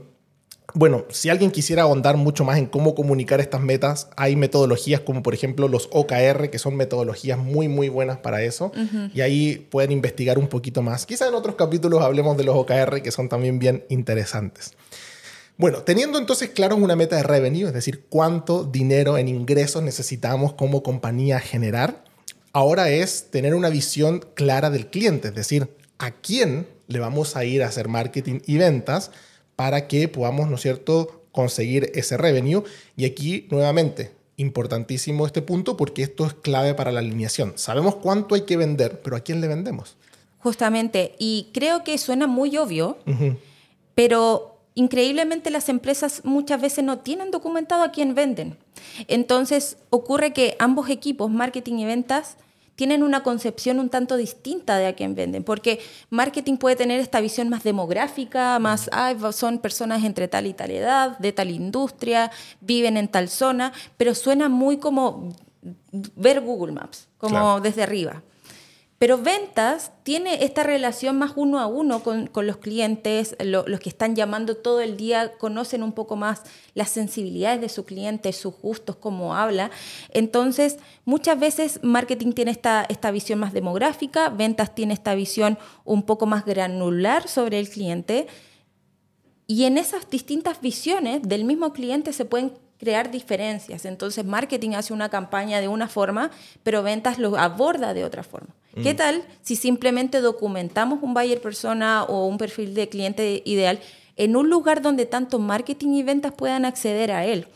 bueno, 0.77 1.05
si 1.09 1.31
alguien 1.31 1.53
quisiera 1.53 1.83
ahondar 1.83 2.17
mucho 2.17 2.45
más 2.45 2.59
en 2.59 2.67
cómo 2.67 2.97
comunicar 2.97 3.41
estas 3.41 3.61
metas, 3.61 4.09
hay 4.17 4.35
metodologías 4.35 5.01
como 5.01 5.23
por 5.23 5.33
ejemplo 5.33 5.69
los 5.69 5.89
OKR, 5.93 6.51
que 6.51 6.59
son 6.59 6.75
metodologías 6.75 7.39
muy, 7.39 7.69
muy 7.69 7.89
buenas 7.89 8.19
para 8.19 8.43
eso. 8.43 8.73
Y 9.15 9.21
ahí 9.21 9.69
pueden 9.71 9.93
investigar 9.93 10.37
un 10.37 10.49
poquito 10.49 10.83
más. 10.83 11.07
Quizá 11.07 11.29
en 11.29 11.35
otros 11.35 11.55
capítulos 11.55 12.03
hablemos 12.03 12.37
de 12.37 12.43
los 12.43 12.57
OKR, 12.57 13.03
que 13.03 13.13
son 13.13 13.29
también 13.29 13.61
bien 13.61 13.85
interesantes. 13.89 14.73
Bueno, 15.57 15.83
teniendo 15.83 16.19
entonces 16.19 16.51
claro 16.51 16.75
una 16.75 16.97
meta 16.97 17.15
de 17.15 17.23
revenue, 17.23 17.69
es 17.69 17.73
decir, 17.73 18.07
cuánto 18.09 18.65
dinero 18.65 19.17
en 19.17 19.29
ingresos 19.29 19.85
necesitamos 19.85 20.55
como 20.55 20.83
compañía 20.83 21.39
generar, 21.39 22.03
ahora 22.53 22.91
es 22.91 23.31
tener 23.31 23.55
una 23.55 23.69
visión 23.69 24.27
clara 24.35 24.71
del 24.71 24.89
cliente, 24.89 25.29
es 25.29 25.35
decir, 25.37 25.69
a 25.99 26.11
quién 26.11 26.67
le 26.89 26.99
vamos 26.99 27.37
a 27.37 27.45
ir 27.45 27.63
a 27.63 27.69
hacer 27.69 27.87
marketing 27.87 28.41
y 28.45 28.59
ventas 28.59 29.13
para 29.57 29.87
que 29.89 30.09
podamos, 30.09 30.49
¿no 30.49 30.57
es 30.57 30.63
cierto?, 30.63 31.23
conseguir 31.33 31.91
ese 31.95 32.17
revenue. 32.17 32.63
Y 32.97 33.05
aquí, 33.05 33.49
nuevamente, 33.51 34.13
importantísimo 34.37 35.27
este 35.27 35.43
punto 35.43 35.77
porque 35.77 36.03
esto 36.03 36.27
es 36.27 36.35
clave 36.35 36.75
para 36.75 36.93
la 36.93 37.01
alineación. 37.01 37.53
Sabemos 37.57 37.97
cuánto 37.97 38.35
hay 38.35 38.43
que 38.43 38.57
vender, 38.57 39.01
pero 39.03 39.17
¿a 39.17 39.21
quién 39.21 39.41
le 39.41 39.49
vendemos? 39.49 39.97
Justamente, 40.39 41.15
y 41.19 41.49
creo 41.55 41.85
que 41.85 41.97
suena 41.99 42.27
muy 42.27 42.57
obvio, 42.57 42.99
pero 43.95 44.59
increíblemente 44.75 45.51
las 45.51 45.69
empresas 45.69 46.21
muchas 46.25 46.61
veces 46.61 46.85
no 46.85 46.99
tienen 46.99 47.31
documentado 47.31 47.83
a 47.83 47.93
quién 47.93 48.15
venden. 48.15 48.59
Entonces 49.09 49.79
ocurre 49.91 50.33
que 50.33 50.57
ambos 50.59 50.91
equipos, 50.91 51.31
marketing 51.31 51.79
y 51.79 51.85
ventas, 51.87 52.37
tienen 52.77 53.03
una 53.03 53.23
concepción 53.23 53.79
un 53.79 53.89
tanto 53.89 54.17
distinta 54.17 54.77
de 54.77 54.87
a 54.87 54.95
quién 54.95 55.15
venden, 55.15 55.45
porque 55.45 55.81
marketing 56.11 56.57
puede 56.57 56.77
tener 56.77 57.01
esta 57.01 57.21
visión 57.21 57.49
más 57.49 57.63
demográfica, 57.63 58.59
más, 58.59 58.91
son 59.33 59.59
personas 59.59 60.05
entre 60.05 60.29
tal 60.29 60.47
y 60.47 60.55
tal 60.55 60.71
edad, 60.71 61.19
de 61.19 61.33
tal 61.33 61.51
industria, 61.51 62.31
viven 62.61 62.97
en 62.97 63.09
tal 63.09 63.29
zona, 63.29 63.73
pero 63.97 64.15
suena 64.15 64.49
muy 64.49 64.79
como 64.79 65.35
ver 66.17 66.41
Google 66.41 66.73
Maps, 66.73 67.09
como 67.19 67.61
desde 67.61 67.83
arriba. 67.83 68.23
Pero 68.99 69.19
ventas 69.19 69.91
tiene 70.05 70.45
esta 70.45 70.63
relación 70.63 71.19
más 71.19 71.33
uno 71.35 71.59
a 71.59 71.67
uno 71.67 72.03
con, 72.03 72.31
los 72.35 72.57
clientes, 72.59 73.37
los 73.41 73.81
que 73.81 73.89
están 73.89 74.15
llamando 74.15 74.57
todo 74.57 74.81
el 74.81 74.97
día 74.97 75.33
conocen 75.37 75.83
un 75.83 75.93
poco 75.93 76.15
más 76.15 76.43
las 76.75 76.91
sensibilidades 76.91 77.61
de 77.61 77.69
su 77.69 77.85
cliente, 77.85 78.33
sus 78.33 78.55
gustos, 78.55 78.97
cómo 78.97 79.35
habla. 79.35 79.71
Entonces, 80.11 80.79
muchas 81.05 81.39
veces 81.41 81.81
marketing 81.83 82.33
tiene 82.33 82.53
esta, 82.53 82.87
esta 82.89 83.11
visión 83.11 83.41
más 83.41 83.53
demográfica, 83.53 84.29
ventas 84.29 84.75
tiene 84.75 84.95
esta 84.95 85.15
visión 85.17 85.59
un 85.85 86.05
poco 86.05 86.27
más 86.27 86.45
granular 86.45 87.29
sobre 87.29 87.59
el 87.59 87.69
cliente. 87.69 88.29
Y 89.49 89.65
en 89.65 89.77
esas 89.77 90.09
distintas 90.09 90.61
visiones 90.61 91.21
del 91.23 91.45
mismo 91.45 91.73
cliente 91.73 92.13
se 92.13 92.25
pueden 92.25 92.53
crear 92.79 93.11
diferencias. 93.11 93.85
Entonces, 93.85 94.25
marketing 94.25 94.71
hace 94.71 94.93
una 94.93 95.09
campaña 95.09 95.61
de 95.61 95.69
una 95.69 95.89
forma, 95.89 96.31
pero 96.63 96.83
ventas 96.83 97.19
lo 97.19 97.37
aborda 97.37 97.93
de 97.93 98.05
otra 98.05 98.23
forma. 98.23 98.55
¿Qué 98.83 98.95
mm. 98.95 98.97
tal 98.97 99.25
si 99.43 99.57
simplemente 99.57 100.21
documentamos 100.21 101.03
un 101.03 101.15
buyer 101.15 101.41
persona 101.41 102.05
o 102.05 102.27
un 102.27 102.39
perfil 102.39 102.75
de 102.75 102.89
cliente 102.89 103.43
ideal 103.45 103.81
en 104.17 104.37
un 104.37 104.49
lugar 104.51 104.83
donde 104.83 105.07
tanto 105.07 105.39
marketing 105.39 105.95
y 105.95 106.03
ventas 106.03 106.33
puedan 106.33 106.65
acceder 106.65 107.13
a 107.13 107.25
él? 107.25 107.47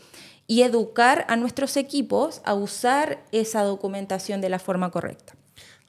Y 0.47 0.63
educar 0.63 1.25
a 1.29 1.35
nuestros 1.35 1.77
equipos 1.77 2.41
a 2.43 2.55
usar 2.55 3.23
esa 3.31 3.61
documentación 3.61 4.41
de 4.41 4.49
la 4.49 4.57
forma 4.57 4.89
correcta. 4.89 5.38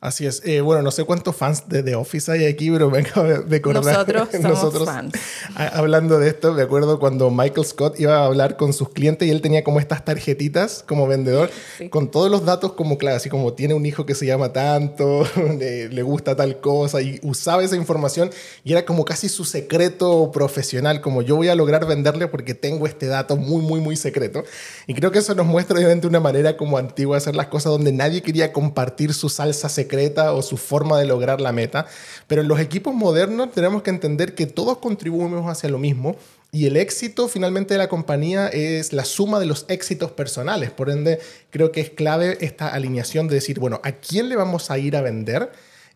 Así 0.00 0.24
es. 0.24 0.40
Eh, 0.46 0.62
bueno, 0.62 0.80
no 0.80 0.90
sé 0.90 1.04
cuántos 1.04 1.36
fans 1.36 1.68
de 1.68 1.82
The 1.82 1.94
Office 1.94 2.32
hay 2.32 2.46
aquí, 2.46 2.70
pero 2.70 2.88
me 2.88 3.00
acabo 3.00 3.28
de 3.28 3.56
acordar. 3.56 3.84
Nosotros 3.84 4.28
somos 4.32 4.48
nosotros, 4.48 4.84
fans. 4.86 5.12
Hablando 5.54 6.18
de 6.18 6.28
esto, 6.28 6.54
me 6.54 6.62
acuerdo 6.62 6.98
cuando 6.98 7.30
Michael 7.30 7.66
Scott 7.66 8.00
iba 8.00 8.16
a 8.16 8.24
hablar 8.24 8.56
con 8.56 8.72
sus 8.72 8.88
clientes 8.88 9.28
y 9.28 9.30
él 9.30 9.42
tenía 9.42 9.62
como 9.62 9.78
estas 9.78 10.02
tarjetitas 10.06 10.82
como 10.88 11.06
vendedor 11.06 11.50
con 11.90 12.10
todos 12.10 12.30
los 12.30 12.46
datos 12.46 12.72
como, 12.72 12.96
claro, 12.96 13.18
así 13.18 13.28
como 13.28 13.52
tiene 13.52 13.74
un 13.74 13.84
hijo 13.84 14.06
que 14.06 14.14
se 14.14 14.24
llama 14.24 14.54
tanto, 14.54 15.26
le, 15.58 16.02
gusta 16.02 16.34
tal 16.34 16.60
cosa 16.60 17.02
y 17.02 17.20
usaba 17.22 17.62
esa 17.62 17.76
información 17.76 18.30
y 18.64 18.72
era 18.72 18.86
como 18.86 19.04
casi 19.04 19.28
su 19.28 19.44
secreto 19.44 20.30
profesional, 20.32 21.02
como 21.02 21.20
yo 21.20 21.36
voy 21.36 21.48
a 21.48 21.54
lograr 21.54 21.86
venderle 21.86 22.26
porque 22.26 22.54
tengo 22.54 22.86
este 22.86 23.04
dato 23.06 23.36
muy, 23.36 23.60
muy, 23.60 23.80
muy 23.80 23.96
secreto. 23.96 24.44
Y 24.86 24.94
creo 24.94 25.12
que 25.12 25.18
eso 25.18 25.34
nos 25.34 25.44
muestra 25.44 25.76
obviamente 25.76 26.06
una 26.06 26.20
manera 26.20 26.56
como 26.56 26.78
antigua 26.78 27.16
de 27.16 27.18
hacer 27.18 27.36
las 27.36 27.48
cosas 27.48 27.72
donde 27.72 27.92
nadie 27.92 28.22
quería 28.22 28.50
compartir 28.50 29.12
su 29.12 29.28
salsa 29.28 29.68
secreta 29.68 29.89
o 30.32 30.42
su 30.42 30.56
forma 30.56 30.98
de 30.98 31.06
lograr 31.06 31.40
la 31.40 31.52
meta. 31.52 31.86
Pero 32.26 32.42
en 32.42 32.48
los 32.48 32.60
equipos 32.60 32.94
modernos 32.94 33.52
tenemos 33.52 33.82
que 33.82 33.90
entender 33.90 34.34
que 34.34 34.46
todos 34.46 34.78
contribuimos 34.78 35.48
hacia 35.48 35.68
lo 35.68 35.78
mismo 35.78 36.16
y 36.52 36.66
el 36.66 36.76
éxito 36.76 37.28
finalmente 37.28 37.74
de 37.74 37.78
la 37.78 37.88
compañía 37.88 38.48
es 38.48 38.92
la 38.92 39.04
suma 39.04 39.38
de 39.38 39.46
los 39.46 39.66
éxitos 39.68 40.10
personales. 40.12 40.70
Por 40.70 40.90
ende, 40.90 41.20
creo 41.50 41.70
que 41.72 41.80
es 41.80 41.90
clave 41.90 42.38
esta 42.40 42.68
alineación 42.68 43.28
de 43.28 43.36
decir, 43.36 43.60
bueno, 43.60 43.80
¿a 43.84 43.92
quién 43.92 44.28
le 44.28 44.36
vamos 44.36 44.70
a 44.70 44.78
ir 44.78 44.96
a 44.96 45.02
vender? 45.02 45.52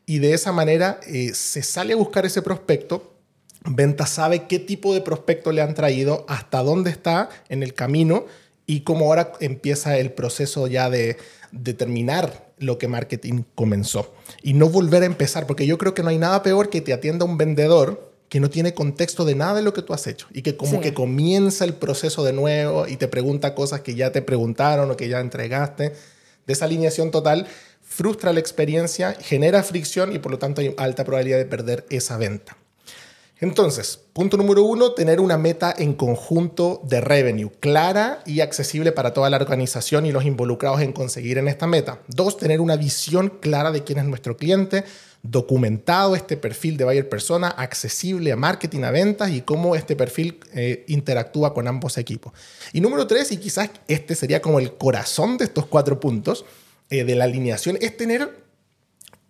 Y 0.06 0.18
de 0.18 0.34
esa 0.34 0.52
manera 0.52 1.00
eh, 1.06 1.32
se 1.34 1.62
sale 1.62 1.94
a 1.94 1.96
buscar 1.96 2.26
ese 2.26 2.42
prospecto. 2.42 3.14
Venta 3.64 4.06
sabe 4.06 4.46
qué 4.46 4.58
tipo 4.58 4.94
de 4.94 5.00
prospecto 5.00 5.50
le 5.50 5.62
han 5.62 5.74
traído, 5.74 6.26
hasta 6.28 6.62
dónde 6.62 6.90
está 6.90 7.30
en 7.48 7.62
el 7.62 7.74
camino 7.74 8.26
y 8.66 8.80
cómo 8.80 9.06
ahora 9.06 9.32
empieza 9.40 9.96
el 9.98 10.12
proceso 10.12 10.66
ya 10.66 10.90
de, 10.90 11.16
determinar 11.54 12.43
lo 12.58 12.78
que 12.78 12.88
marketing 12.88 13.42
comenzó 13.54 14.14
y 14.42 14.54
no 14.54 14.68
volver 14.68 15.02
a 15.02 15.06
empezar, 15.06 15.46
porque 15.46 15.66
yo 15.66 15.78
creo 15.78 15.94
que 15.94 16.02
no 16.02 16.08
hay 16.08 16.18
nada 16.18 16.42
peor 16.42 16.70
que 16.70 16.80
te 16.80 16.92
atienda 16.92 17.24
un 17.24 17.36
vendedor 17.36 18.12
que 18.28 18.40
no 18.40 18.50
tiene 18.50 18.74
contexto 18.74 19.24
de 19.24 19.34
nada 19.34 19.54
de 19.54 19.62
lo 19.62 19.72
que 19.72 19.82
tú 19.82 19.92
has 19.92 20.06
hecho 20.06 20.26
y 20.32 20.42
que 20.42 20.56
como 20.56 20.80
que 20.80 20.94
comienza 20.94 21.64
el 21.64 21.74
proceso 21.74 22.24
de 22.24 22.32
nuevo 22.32 22.88
y 22.88 22.96
te 22.96 23.06
pregunta 23.06 23.54
cosas 23.54 23.82
que 23.82 23.94
ya 23.94 24.12
te 24.12 24.22
preguntaron 24.22 24.90
o 24.90 24.96
que 24.96 25.08
ya 25.08 25.20
entregaste. 25.20 25.92
Desalineación 26.46 27.10
total 27.10 27.46
frustra 27.82 28.32
la 28.32 28.40
experiencia, 28.40 29.14
genera 29.20 29.62
fricción 29.62 30.12
y 30.12 30.18
por 30.18 30.32
lo 30.32 30.38
tanto 30.38 30.60
hay 30.60 30.74
alta 30.78 31.04
probabilidad 31.04 31.38
de 31.38 31.44
perder 31.44 31.86
esa 31.90 32.16
venta. 32.16 32.56
Entonces, 33.40 34.00
punto 34.12 34.36
número 34.36 34.62
uno, 34.62 34.92
tener 34.92 35.20
una 35.20 35.36
meta 35.36 35.74
en 35.76 35.94
conjunto 35.94 36.80
de 36.84 37.00
revenue 37.00 37.50
clara 37.58 38.22
y 38.26 38.40
accesible 38.40 38.92
para 38.92 39.12
toda 39.12 39.28
la 39.28 39.38
organización 39.38 40.06
y 40.06 40.12
los 40.12 40.24
involucrados 40.24 40.80
en 40.80 40.92
conseguir 40.92 41.38
en 41.38 41.48
esta 41.48 41.66
meta. 41.66 42.00
Dos, 42.06 42.36
tener 42.36 42.60
una 42.60 42.76
visión 42.76 43.30
clara 43.40 43.72
de 43.72 43.82
quién 43.82 43.98
es 43.98 44.04
nuestro 44.04 44.36
cliente, 44.36 44.84
documentado 45.24 46.14
este 46.14 46.36
perfil 46.36 46.76
de 46.76 46.84
buyer 46.84 47.08
persona, 47.08 47.48
accesible 47.48 48.30
a 48.30 48.36
marketing, 48.36 48.82
a 48.82 48.92
ventas 48.92 49.30
y 49.30 49.40
cómo 49.40 49.74
este 49.74 49.96
perfil 49.96 50.38
eh, 50.52 50.84
interactúa 50.86 51.54
con 51.54 51.66
ambos 51.66 51.98
equipos. 51.98 52.32
Y 52.72 52.80
número 52.80 53.06
tres, 53.06 53.32
y 53.32 53.38
quizás 53.38 53.70
este 53.88 54.14
sería 54.14 54.40
como 54.40 54.60
el 54.60 54.74
corazón 54.74 55.38
de 55.38 55.46
estos 55.46 55.66
cuatro 55.66 55.98
puntos 55.98 56.44
eh, 56.88 57.02
de 57.02 57.16
la 57.16 57.24
alineación, 57.24 57.78
es 57.80 57.96
tener 57.96 58.44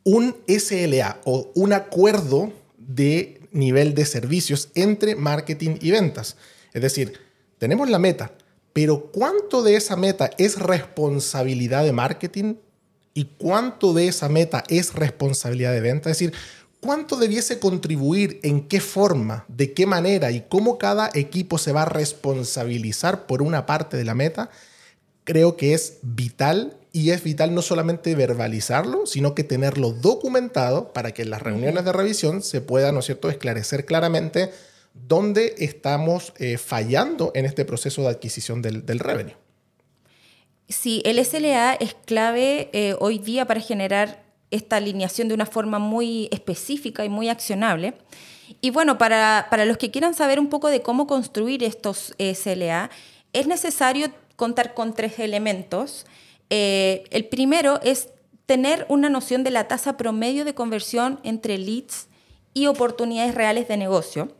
un 0.02 0.36
SLA 0.46 1.20
o 1.24 1.50
un 1.54 1.72
acuerdo 1.72 2.52
de 2.76 3.40
nivel 3.54 3.94
de 3.94 4.04
servicios 4.04 4.68
entre 4.74 5.16
marketing 5.16 5.78
y 5.80 5.90
ventas. 5.90 6.36
Es 6.74 6.82
decir, 6.82 7.14
tenemos 7.58 7.88
la 7.88 7.98
meta, 7.98 8.32
pero 8.74 9.10
¿cuánto 9.12 9.62
de 9.62 9.76
esa 9.76 9.96
meta 9.96 10.30
es 10.36 10.58
responsabilidad 10.58 11.84
de 11.84 11.92
marketing 11.92 12.56
y 13.14 13.26
cuánto 13.38 13.94
de 13.94 14.08
esa 14.08 14.28
meta 14.28 14.64
es 14.68 14.92
responsabilidad 14.92 15.72
de 15.72 15.80
venta? 15.80 16.10
Es 16.10 16.18
decir, 16.18 16.34
¿cuánto 16.80 17.16
debiese 17.16 17.60
contribuir, 17.60 18.40
en 18.42 18.66
qué 18.66 18.80
forma, 18.80 19.46
de 19.48 19.72
qué 19.72 19.86
manera 19.86 20.32
y 20.32 20.42
cómo 20.48 20.76
cada 20.76 21.10
equipo 21.14 21.56
se 21.56 21.72
va 21.72 21.82
a 21.82 21.86
responsabilizar 21.86 23.26
por 23.26 23.40
una 23.40 23.64
parte 23.64 23.96
de 23.96 24.04
la 24.04 24.16
meta? 24.16 24.50
Creo 25.22 25.56
que 25.56 25.72
es 25.72 25.98
vital 26.02 26.76
y 26.94 27.10
es 27.10 27.24
vital 27.24 27.52
no 27.52 27.60
solamente 27.60 28.14
verbalizarlo, 28.14 29.04
sino 29.04 29.34
que 29.34 29.42
tenerlo 29.42 29.90
documentado 29.90 30.92
para 30.92 31.10
que 31.10 31.22
en 31.22 31.30
las 31.30 31.42
reuniones 31.42 31.84
de 31.84 31.92
revisión 31.92 32.40
se 32.40 32.60
pueda, 32.60 32.92
¿no 32.92 33.00
es 33.00 33.06
cierto?, 33.06 33.28
esclarecer 33.28 33.84
claramente 33.84 34.52
dónde 34.92 35.56
estamos 35.58 36.32
eh, 36.38 36.56
fallando 36.56 37.32
en 37.34 37.46
este 37.46 37.64
proceso 37.64 38.02
de 38.02 38.10
adquisición 38.10 38.62
del, 38.62 38.86
del 38.86 39.00
revenue. 39.00 39.34
Sí, 40.68 41.02
el 41.04 41.22
SLA 41.22 41.74
es 41.74 41.96
clave 42.06 42.70
eh, 42.72 42.94
hoy 43.00 43.18
día 43.18 43.44
para 43.44 43.60
generar 43.60 44.22
esta 44.52 44.76
alineación 44.76 45.26
de 45.26 45.34
una 45.34 45.46
forma 45.46 45.80
muy 45.80 46.28
específica 46.30 47.04
y 47.04 47.08
muy 47.08 47.28
accionable. 47.28 47.94
Y 48.60 48.70
bueno, 48.70 48.98
para, 48.98 49.48
para 49.50 49.64
los 49.64 49.78
que 49.78 49.90
quieran 49.90 50.14
saber 50.14 50.38
un 50.38 50.48
poco 50.48 50.68
de 50.68 50.80
cómo 50.80 51.08
construir 51.08 51.64
estos 51.64 52.14
SLA, 52.18 52.88
es 53.32 53.48
necesario 53.48 54.12
contar 54.36 54.74
con 54.74 54.94
tres 54.94 55.18
elementos 55.18 56.06
eh, 56.50 57.04
el 57.10 57.26
primero 57.26 57.80
es 57.82 58.08
tener 58.46 58.86
una 58.88 59.08
noción 59.08 59.44
de 59.44 59.50
la 59.50 59.68
tasa 59.68 59.96
promedio 59.96 60.44
de 60.44 60.54
conversión 60.54 61.20
entre 61.22 61.58
leads 61.58 62.08
y 62.52 62.66
oportunidades 62.66 63.34
reales 63.34 63.68
de 63.68 63.76
negocio. 63.76 64.32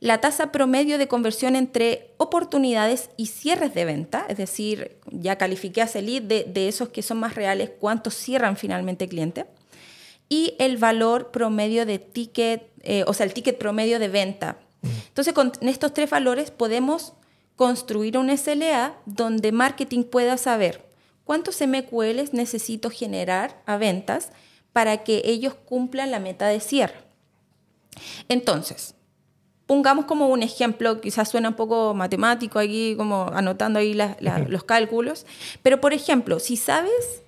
La 0.00 0.20
tasa 0.20 0.50
promedio 0.50 0.98
de 0.98 1.06
conversión 1.06 1.54
entre 1.54 2.10
oportunidades 2.16 3.10
y 3.16 3.26
cierres 3.26 3.72
de 3.72 3.84
venta, 3.84 4.26
es 4.28 4.36
decir, 4.36 4.96
ya 5.06 5.38
califiqué 5.38 5.80
a 5.80 5.84
ese 5.84 6.02
lead 6.02 6.22
de, 6.22 6.68
esos 6.68 6.88
que 6.88 7.02
son 7.02 7.20
más 7.20 7.36
reales, 7.36 7.70
cuántos 7.78 8.14
cierran 8.14 8.56
finalmente 8.56 9.04
el 9.04 9.10
cliente. 9.10 9.46
Y 10.28 10.56
el 10.58 10.76
valor 10.76 11.30
promedio 11.30 11.86
de 11.86 12.00
ticket, 12.00 12.64
eh, 12.82 13.04
o 13.06 13.14
sea, 13.14 13.26
el 13.26 13.32
ticket 13.32 13.58
promedio 13.58 14.00
de 14.00 14.08
venta. 14.08 14.58
Mm. 14.80 14.88
Entonces, 15.08 15.34
con 15.34 15.52
estos 15.60 15.94
tres 15.94 16.10
valores 16.10 16.50
podemos 16.50 17.12
construir 17.56 18.18
un 18.18 18.36
SLA 18.36 18.94
donde 19.06 19.52
marketing 19.52 20.04
pueda 20.04 20.36
saber 20.36 20.84
cuántos 21.24 21.60
MQLs 21.60 22.32
necesito 22.32 22.90
generar 22.90 23.62
a 23.66 23.76
ventas 23.76 24.30
para 24.72 25.04
que 25.04 25.22
ellos 25.24 25.54
cumplan 25.54 26.10
la 26.10 26.18
meta 26.18 26.46
de 26.46 26.60
cierre. 26.60 26.96
Entonces, 28.28 28.94
pongamos 29.66 30.06
como 30.06 30.28
un 30.28 30.42
ejemplo, 30.42 31.00
quizás 31.00 31.30
suena 31.30 31.50
un 31.50 31.54
poco 31.54 31.94
matemático 31.94 32.58
aquí, 32.58 32.94
como 32.96 33.28
anotando 33.32 33.78
ahí 33.78 33.96
los 34.48 34.64
cálculos, 34.64 35.26
pero 35.62 35.80
por 35.80 35.92
ejemplo, 35.92 36.40
si 36.40 36.56
sabes 36.56 37.21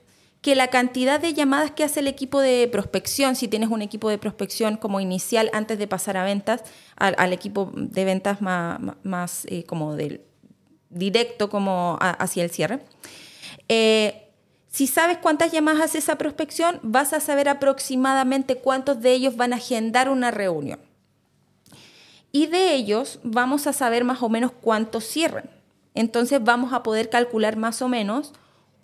que 0.44 0.54
la 0.54 0.68
cantidad 0.68 1.18
de 1.20 1.32
llamadas 1.32 1.70
que 1.70 1.84
hace 1.84 2.00
el 2.00 2.06
equipo 2.06 2.38
de 2.38 2.68
prospección, 2.70 3.34
si 3.34 3.48
tienes 3.48 3.70
un 3.70 3.80
equipo 3.80 4.10
de 4.10 4.18
prospección 4.18 4.76
como 4.76 5.00
inicial 5.00 5.48
antes 5.54 5.78
de 5.78 5.86
pasar 5.86 6.18
a 6.18 6.24
ventas, 6.24 6.64
al, 6.96 7.32
equipo 7.32 7.72
de 7.74 8.04
ventas 8.04 8.42
más, 8.42 9.46
eh, 9.46 9.64
como 9.64 9.96
del 9.96 10.20
directo 10.90 11.48
como 11.48 11.96
hacia 11.98 12.44
el 12.44 12.50
cierre. 12.50 12.80
Eh, 13.70 14.28
si 14.68 14.86
sabes 14.86 15.16
cuántas 15.16 15.50
llamadas 15.50 15.80
hace 15.80 15.96
esa 15.96 16.18
prospección, 16.18 16.78
vas 16.82 17.14
a 17.14 17.20
saber 17.20 17.48
aproximadamente 17.48 18.56
cuántos 18.56 19.00
de 19.00 19.14
ellos 19.14 19.36
van 19.36 19.54
a 19.54 19.56
agendar 19.56 20.10
una 20.10 20.30
reunión. 20.30 20.78
Y 22.32 22.48
de 22.48 22.74
ellos 22.74 23.18
vamos 23.22 23.66
a 23.66 23.72
saber 23.72 24.04
más 24.04 24.22
o 24.22 24.28
menos 24.28 24.52
cuántos 24.52 25.04
cierran. 25.04 25.48
Entonces 25.94 26.44
vamos 26.44 26.74
a 26.74 26.82
poder 26.82 27.08
calcular 27.08 27.56
más 27.56 27.80
o 27.80 27.88
menos 27.88 28.34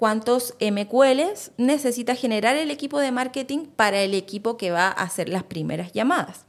cuántos 0.00 0.54
MQLs 0.60 1.52
necesita 1.58 2.14
generar 2.14 2.56
el 2.56 2.70
equipo 2.70 2.98
de 3.00 3.12
marketing 3.12 3.66
para 3.66 4.00
el 4.00 4.14
equipo 4.14 4.56
que 4.56 4.70
va 4.70 4.86
a 4.88 4.92
hacer 4.92 5.28
las 5.28 5.42
primeras 5.42 5.92
llamadas. 5.92 6.46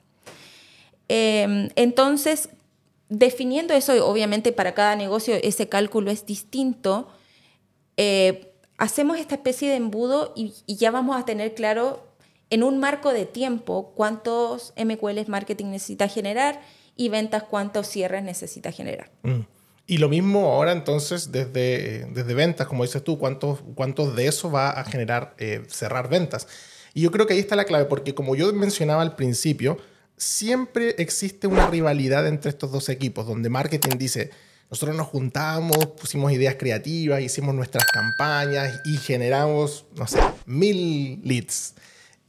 Em, 1.09 1.67
entonces, 1.75 2.47
definiendo 3.09 3.73
eso, 3.73 4.07
obviamente 4.07 4.53
para 4.53 4.73
cada 4.73 4.95
negocio 4.95 5.35
ese 5.43 5.67
cálculo 5.67 6.11
es 6.11 6.25
distinto, 6.25 7.09
eh, 7.97 8.53
hacemos 8.77 9.19
esta 9.19 9.35
especie 9.35 9.69
de 9.69 9.75
embudo 9.75 10.31
y, 10.33 10.53
ya 10.65 10.89
vamos 10.89 11.19
a 11.19 11.25
tener 11.25 11.53
claro 11.53 12.07
en 12.49 12.63
un 12.63 12.79
marco 12.79 13.11
de 13.11 13.25
tiempo 13.25 13.91
cuántos 13.97 14.73
MQLs 14.77 15.27
marketing 15.27 15.71
necesita 15.71 16.07
generar 16.07 16.61
y 16.95 17.09
ventas 17.09 17.43
cuántos 17.43 17.87
cierres 17.87 18.23
necesita 18.23 18.71
generar. 18.71 19.11
Mm. 19.23 19.41
Y 19.85 19.97
lo 19.97 20.09
mismo 20.09 20.47
ahora 20.47 20.71
entonces 20.71 21.31
desde, 21.31 22.05
desde 22.11 22.33
ventas, 22.33 22.67
como 22.67 22.83
dices 22.83 23.03
tú, 23.03 23.17
¿cuántos, 23.17 23.59
cuántos 23.75 24.15
de 24.15 24.27
eso 24.27 24.51
va 24.51 24.69
a 24.69 24.83
generar 24.83 25.35
eh, 25.37 25.63
cerrar 25.67 26.09
ventas? 26.09 26.47
Y 26.93 27.01
yo 27.01 27.11
creo 27.11 27.27
que 27.27 27.33
ahí 27.33 27.39
está 27.39 27.55
la 27.55 27.65
clave, 27.65 27.85
porque 27.85 28.13
como 28.13 28.35
yo 28.35 28.51
mencionaba 28.53 29.01
al 29.01 29.15
principio, 29.15 29.77
siempre 30.17 30.95
existe 30.97 31.47
una 31.47 31.67
rivalidad 31.67 32.27
entre 32.27 32.49
estos 32.49 32.71
dos 32.71 32.89
equipos, 32.89 33.25
donde 33.25 33.49
marketing 33.49 33.97
dice, 33.97 34.29
nosotros 34.69 34.95
nos 34.95 35.07
juntamos, 35.07 35.85
pusimos 35.99 36.31
ideas 36.31 36.55
creativas, 36.57 37.21
hicimos 37.21 37.55
nuestras 37.55 37.85
campañas 37.85 38.81
y 38.85 38.97
generamos, 38.97 39.85
no 39.95 40.07
sé, 40.07 40.19
mil 40.45 41.19
leads 41.23 41.75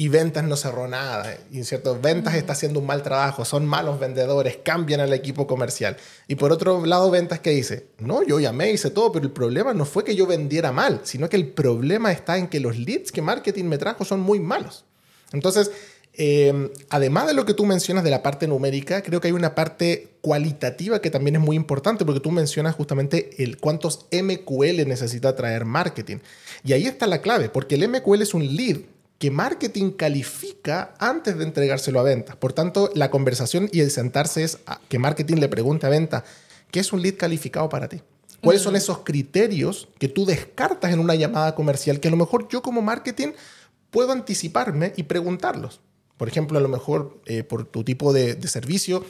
y 0.02 0.08
ventas 0.08 0.42
no 0.42 0.56
cerró 0.56 0.88
nada. 0.88 1.38
Y 1.52 1.62
cierto, 1.62 1.96
ventas 2.00 2.34
está 2.34 2.54
haciendo 2.54 2.80
un 2.80 2.86
mal 2.86 3.04
trabajo, 3.04 3.44
son 3.44 3.64
malos 3.64 4.00
vendedores, 4.00 4.58
cambian 4.64 4.98
al 4.98 5.12
equipo 5.12 5.46
comercial. 5.46 5.96
Y 6.26 6.34
por 6.34 6.50
otro 6.50 6.84
lado, 6.84 7.08
ventas 7.08 7.38
que 7.38 7.50
dice, 7.50 7.86
no, 7.98 8.24
yo 8.24 8.40
llamé, 8.40 8.72
hice 8.72 8.90
todo, 8.90 9.12
pero 9.12 9.26
el 9.26 9.30
problema 9.30 9.72
no 9.74 9.84
fue 9.84 10.02
que 10.02 10.16
yo 10.16 10.26
vendiera 10.26 10.72
mal, 10.72 11.02
sino 11.04 11.28
que 11.28 11.36
el 11.36 11.46
problema 11.46 12.10
está 12.10 12.36
en 12.36 12.48
que 12.48 12.58
los 12.58 12.76
leads 12.76 13.12
que 13.12 13.22
marketing 13.22 13.66
me 13.66 13.78
trajo 13.78 14.04
son 14.04 14.18
muy 14.18 14.40
malos. 14.40 14.84
Entonces, 15.32 15.70
em, 16.14 16.70
además 16.90 17.28
de 17.28 17.34
lo 17.34 17.46
que 17.46 17.54
tú 17.54 17.64
mencionas 17.64 18.02
de 18.02 18.10
la 18.10 18.24
parte 18.24 18.48
numérica, 18.48 19.02
creo 19.02 19.20
que 19.20 19.28
hay 19.28 19.34
una 19.34 19.54
parte 19.54 20.16
cualitativa 20.20 21.00
que 21.00 21.10
también 21.10 21.36
es 21.36 21.42
muy 21.42 21.54
importante 21.54 22.04
porque 22.04 22.18
tú 22.18 22.32
mencionas 22.32 22.74
justamente 22.74 23.40
el 23.40 23.58
cuántos 23.58 24.06
MQL 24.10 24.84
necesita 24.84 25.36
traer 25.36 25.64
marketing. 25.64 26.16
Y 26.64 26.72
ahí 26.72 26.86
está 26.86 27.06
la 27.06 27.20
clave, 27.20 27.50
porque 27.50 27.76
el 27.76 27.88
MQL 27.88 28.22
es 28.22 28.34
un 28.34 28.56
lead 28.56 28.78
que 29.22 29.30
marketing 29.30 29.92
califica 29.92 30.96
antes 30.98 31.38
de 31.38 31.44
entregárselo 31.44 32.00
a 32.00 32.02
venta. 32.02 32.34
Por 32.34 32.52
tanto, 32.52 32.90
la 32.96 33.08
conversación 33.08 33.68
y 33.70 33.78
el 33.78 33.92
sentarse 33.92 34.42
es 34.42 34.58
que 34.88 34.98
marketing 34.98 35.36
le 35.36 35.48
pregunte 35.48 35.86
a 35.86 35.90
venta, 35.90 36.24
¿qué 36.72 36.80
es 36.80 36.92
un 36.92 37.02
lead 37.02 37.14
calificado 37.14 37.68
para 37.68 37.88
ti? 37.88 38.02
¿Cuáles 38.42 38.62
son 38.62 38.74
esos 38.74 39.04
criterios 39.04 39.86
que 40.00 40.08
tú 40.08 40.26
descartas 40.26 40.92
en 40.92 40.98
una 40.98 41.14
llamada 41.14 41.54
comercial 41.54 42.00
que 42.00 42.08
a 42.08 42.10
lo 42.10 42.16
mejor 42.16 42.48
yo 42.48 42.62
como 42.62 42.82
marketing 42.82 43.28
puedo 43.92 44.10
anticiparme 44.10 44.92
y 44.96 45.04
preguntarlos? 45.04 45.80
Por 46.16 46.26
ejemplo, 46.26 46.58
a 46.58 46.60
lo 46.60 46.68
mejor 46.68 47.20
eh, 47.26 47.44
por 47.44 47.64
tu 47.64 47.84
tipo 47.84 48.12
de, 48.12 48.36
servicio, 48.48 49.04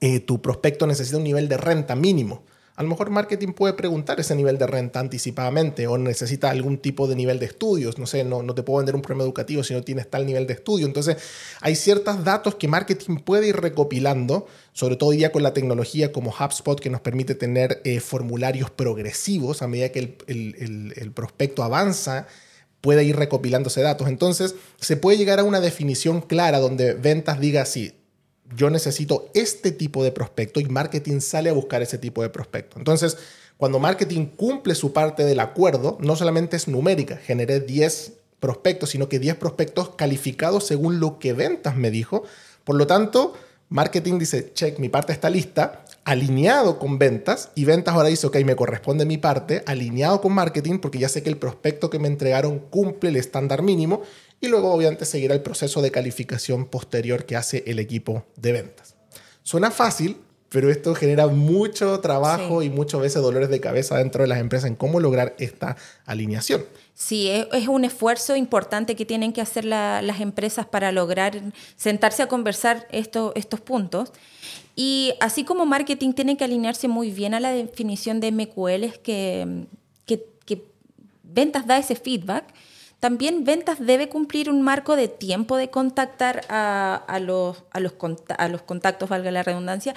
eh, 0.00 0.20
tu 0.20 0.42
prospecto 0.42 0.86
necesita 0.86 1.16
un 1.16 1.24
nivel 1.24 1.48
de 1.48 1.56
renta 1.56 1.96
mínimo. 1.96 2.44
A 2.76 2.82
lo 2.82 2.88
mejor 2.88 3.10
marketing 3.10 3.52
puede 3.52 3.74
preguntar 3.74 4.18
ese 4.18 4.34
nivel 4.34 4.58
de 4.58 4.66
renta 4.66 4.98
anticipadamente 4.98 5.86
o 5.86 5.96
necesita 5.96 6.50
algún 6.50 6.78
tipo 6.78 7.06
de 7.06 7.14
nivel 7.14 7.38
de 7.38 7.46
estudios. 7.46 7.98
No 7.98 8.06
sé, 8.06 8.24
no, 8.24 8.42
no 8.42 8.52
te 8.52 8.64
puedo 8.64 8.78
vender 8.78 8.96
un 8.96 9.02
programa 9.02 9.22
educativo 9.22 9.62
si 9.62 9.74
no 9.74 9.82
tienes 9.82 10.10
tal 10.10 10.26
nivel 10.26 10.48
de 10.48 10.54
estudio. 10.54 10.84
Entonces, 10.84 11.18
hay 11.60 11.76
ciertos 11.76 12.24
datos 12.24 12.56
que 12.56 12.66
marketing 12.66 13.18
puede 13.18 13.46
ir 13.46 13.56
recopilando, 13.56 14.48
sobre 14.72 14.96
todo 14.96 15.12
ya 15.12 15.30
con 15.30 15.44
la 15.44 15.54
tecnología 15.54 16.10
como 16.10 16.30
HubSpot 16.32 16.80
que 16.80 16.90
nos 16.90 17.00
permite 17.00 17.36
tener 17.36 17.80
eh, 17.84 18.00
formularios 18.00 18.72
progresivos 18.72 19.62
a 19.62 19.68
medida 19.68 19.90
que 19.90 20.00
el, 20.00 20.16
el, 20.26 20.94
el 20.96 21.12
prospecto 21.12 21.62
avanza 21.62 22.26
puede 22.80 23.04
ir 23.04 23.14
recopilándose 23.14 23.82
datos. 23.82 24.08
Entonces, 24.08 24.56
se 24.80 24.96
puede 24.96 25.16
llegar 25.16 25.38
a 25.38 25.44
una 25.44 25.60
definición 25.60 26.22
clara 26.22 26.58
donde 26.58 26.94
ventas 26.94 27.38
diga 27.38 27.62
así, 27.62 27.92
yo 28.56 28.70
necesito 28.70 29.30
este 29.34 29.72
tipo 29.72 30.04
de 30.04 30.12
prospecto 30.12 30.60
y 30.60 30.64
marketing 30.66 31.20
sale 31.20 31.50
a 31.50 31.54
buscar 31.54 31.82
ese 31.82 31.98
tipo 31.98 32.22
de 32.22 32.30
prospecto. 32.30 32.78
Entonces, 32.78 33.16
cuando 33.56 33.78
marketing 33.78 34.26
cumple 34.26 34.74
su 34.74 34.92
parte 34.92 35.24
del 35.24 35.40
acuerdo, 35.40 35.96
no 36.00 36.16
solamente 36.16 36.56
es 36.56 36.68
numérica, 36.68 37.16
generé 37.16 37.60
10 37.60 38.12
prospectos, 38.40 38.90
sino 38.90 39.08
que 39.08 39.18
10 39.18 39.36
prospectos 39.36 39.90
calificados 39.96 40.66
según 40.66 41.00
lo 41.00 41.18
que 41.18 41.32
ventas 41.32 41.76
me 41.76 41.90
dijo. 41.90 42.24
Por 42.64 42.76
lo 42.76 42.86
tanto, 42.86 43.34
marketing 43.68 44.18
dice, 44.18 44.52
check, 44.52 44.78
mi 44.78 44.88
parte 44.88 45.12
está 45.12 45.30
lista, 45.30 45.84
alineado 46.04 46.78
con 46.78 46.98
ventas, 46.98 47.50
y 47.54 47.64
ventas 47.64 47.94
ahora 47.94 48.08
dice, 48.08 48.26
ok, 48.26 48.36
me 48.44 48.56
corresponde 48.56 49.06
mi 49.06 49.18
parte, 49.18 49.62
alineado 49.66 50.20
con 50.20 50.32
marketing, 50.32 50.78
porque 50.78 50.98
ya 50.98 51.08
sé 51.08 51.22
que 51.22 51.30
el 51.30 51.38
prospecto 51.38 51.88
que 51.90 51.98
me 51.98 52.08
entregaron 52.08 52.58
cumple 52.58 53.10
el 53.10 53.16
estándar 53.16 53.62
mínimo, 53.62 54.02
y 54.40 54.48
luego 54.48 54.72
obviamente 54.72 55.04
seguirá 55.04 55.34
el 55.34 55.42
proceso 55.42 55.82
de 55.82 55.90
calificación 55.90 56.66
posterior 56.66 57.24
que 57.24 57.36
hace 57.36 57.64
el 57.66 57.78
equipo 57.78 58.24
de 58.36 58.52
ventas. 58.52 58.94
Suena 59.42 59.70
fácil, 59.70 60.18
pero 60.54 60.70
esto 60.70 60.94
genera 60.94 61.26
mucho 61.26 61.98
trabajo 61.98 62.62
y 62.62 62.70
muchas 62.70 63.00
veces 63.00 63.20
dolores 63.20 63.48
de 63.48 63.60
cabeza 63.60 63.98
dentro 63.98 64.22
de 64.22 64.28
las 64.28 64.38
empresas 64.38 64.68
en 64.68 64.76
cómo 64.76 65.00
lograr 65.00 65.34
esta 65.38 65.76
alineación. 66.06 66.64
Sí, 66.94 67.28
es 67.28 67.66
un 67.66 67.84
esfuerzo 67.84 68.36
importante 68.36 68.94
que 68.94 69.04
tienen 69.04 69.32
que 69.32 69.40
hacer 69.40 69.64
las 69.64 70.20
empresas 70.20 70.64
para 70.64 70.92
lograr 70.92 71.42
sentarse 71.74 72.22
a 72.22 72.28
conversar 72.28 72.86
estos 72.92 73.60
puntos. 73.60 74.12
Y 74.76 75.14
así 75.20 75.42
como 75.42 75.66
marketing 75.66 76.12
tiene 76.12 76.36
que 76.36 76.44
alinearse 76.44 76.86
muy 76.86 77.10
bien 77.10 77.34
a 77.34 77.40
la 77.40 77.50
definición 77.50 78.20
de 78.20 78.30
MQL, 78.30 79.00
que, 79.02 79.66
que, 80.06 80.24
que 80.46 80.62
ventas 81.24 81.66
da 81.66 81.78
ese 81.78 81.96
feedback, 81.96 82.44
también 83.04 83.44
ventas 83.44 83.84
debe 83.84 84.08
cumplir 84.08 84.48
un 84.48 84.62
marco 84.62 84.96
de 84.96 85.08
tiempo 85.08 85.58
de 85.58 85.68
contactar 85.68 86.40
a, 86.48 87.18
los, 87.20 87.62
a, 87.70 87.78
los, 87.78 87.92
a 88.38 88.48
los, 88.48 88.62
contactos, 88.62 89.10
valga 89.10 89.30
la 89.30 89.42
redundancia, 89.42 89.94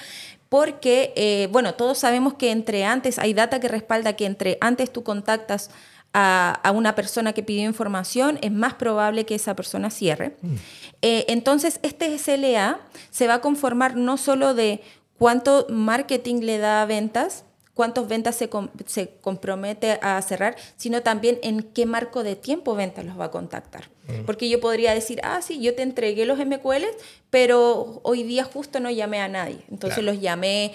porque, 0.50 1.14
eh, 1.16 1.48
bueno, 1.50 1.74
todos 1.76 2.00
sabemos 2.00 2.34
que 2.34 2.52
entre 2.52 2.84
antes, 2.84 3.18
hay 3.18 3.34
data 3.34 3.62
que 3.62 3.70
respalda 3.70 4.18
que 4.18 4.26
entre 4.26 4.58
antes 4.60 4.92
tú 4.92 5.04
contactas 5.04 5.70
a, 6.12 6.60
una 6.76 6.96
persona 6.96 7.32
que 7.32 7.44
pidió 7.44 7.64
información, 7.64 8.40
es 8.42 8.52
más 8.52 8.74
probable 8.74 9.26
que 9.26 9.36
esa 9.36 9.56
persona 9.56 9.90
cierre. 9.90 10.36
Mm. 10.42 10.56
Eh, 11.02 11.26
entonces, 11.30 11.80
este 11.84 12.14
SLA 12.18 12.82
se 13.10 13.28
va 13.28 13.36
a 13.36 13.40
conformar 13.40 13.96
no 13.96 14.18
solo 14.18 14.54
de 14.54 14.82
cuánto 15.18 15.66
marketing 15.70 16.42
le 16.42 16.58
da 16.58 16.82
a 16.82 16.86
ventas, 16.86 17.46
cuántas 17.78 18.08
ventas 18.10 18.36
se, 18.36 18.50
se, 18.86 19.12
compromete 19.22 20.00
a 20.02 20.22
cerrar, 20.22 20.58
sino 20.76 21.04
también 21.04 21.40
en 21.44 21.62
qué 21.62 21.86
marco 21.86 22.24
de 22.24 22.36
tiempo 22.36 22.76
ventas 22.76 23.06
los 23.06 23.18
va 23.18 23.26
a 23.26 23.32
contactar. 23.32 23.90
Mm. 24.08 24.26
Porque 24.26 24.50
yo 24.50 24.60
podría 24.60 24.94
decir, 24.94 25.22
ah, 25.24 25.42
sí, 25.42 25.62
yo 25.62 25.76
te 25.76 25.84
entregué 25.84 26.26
los 26.26 26.40
MQLs, 26.40 26.98
pero 27.30 28.02
hoy 28.04 28.24
día 28.24 28.44
justo 28.44 28.80
no 28.80 28.90
llamé 28.90 29.22
a 29.22 29.30
nadie. 29.30 29.60
Entonces 29.72 30.04
los 30.04 30.20
llamé 30.20 30.74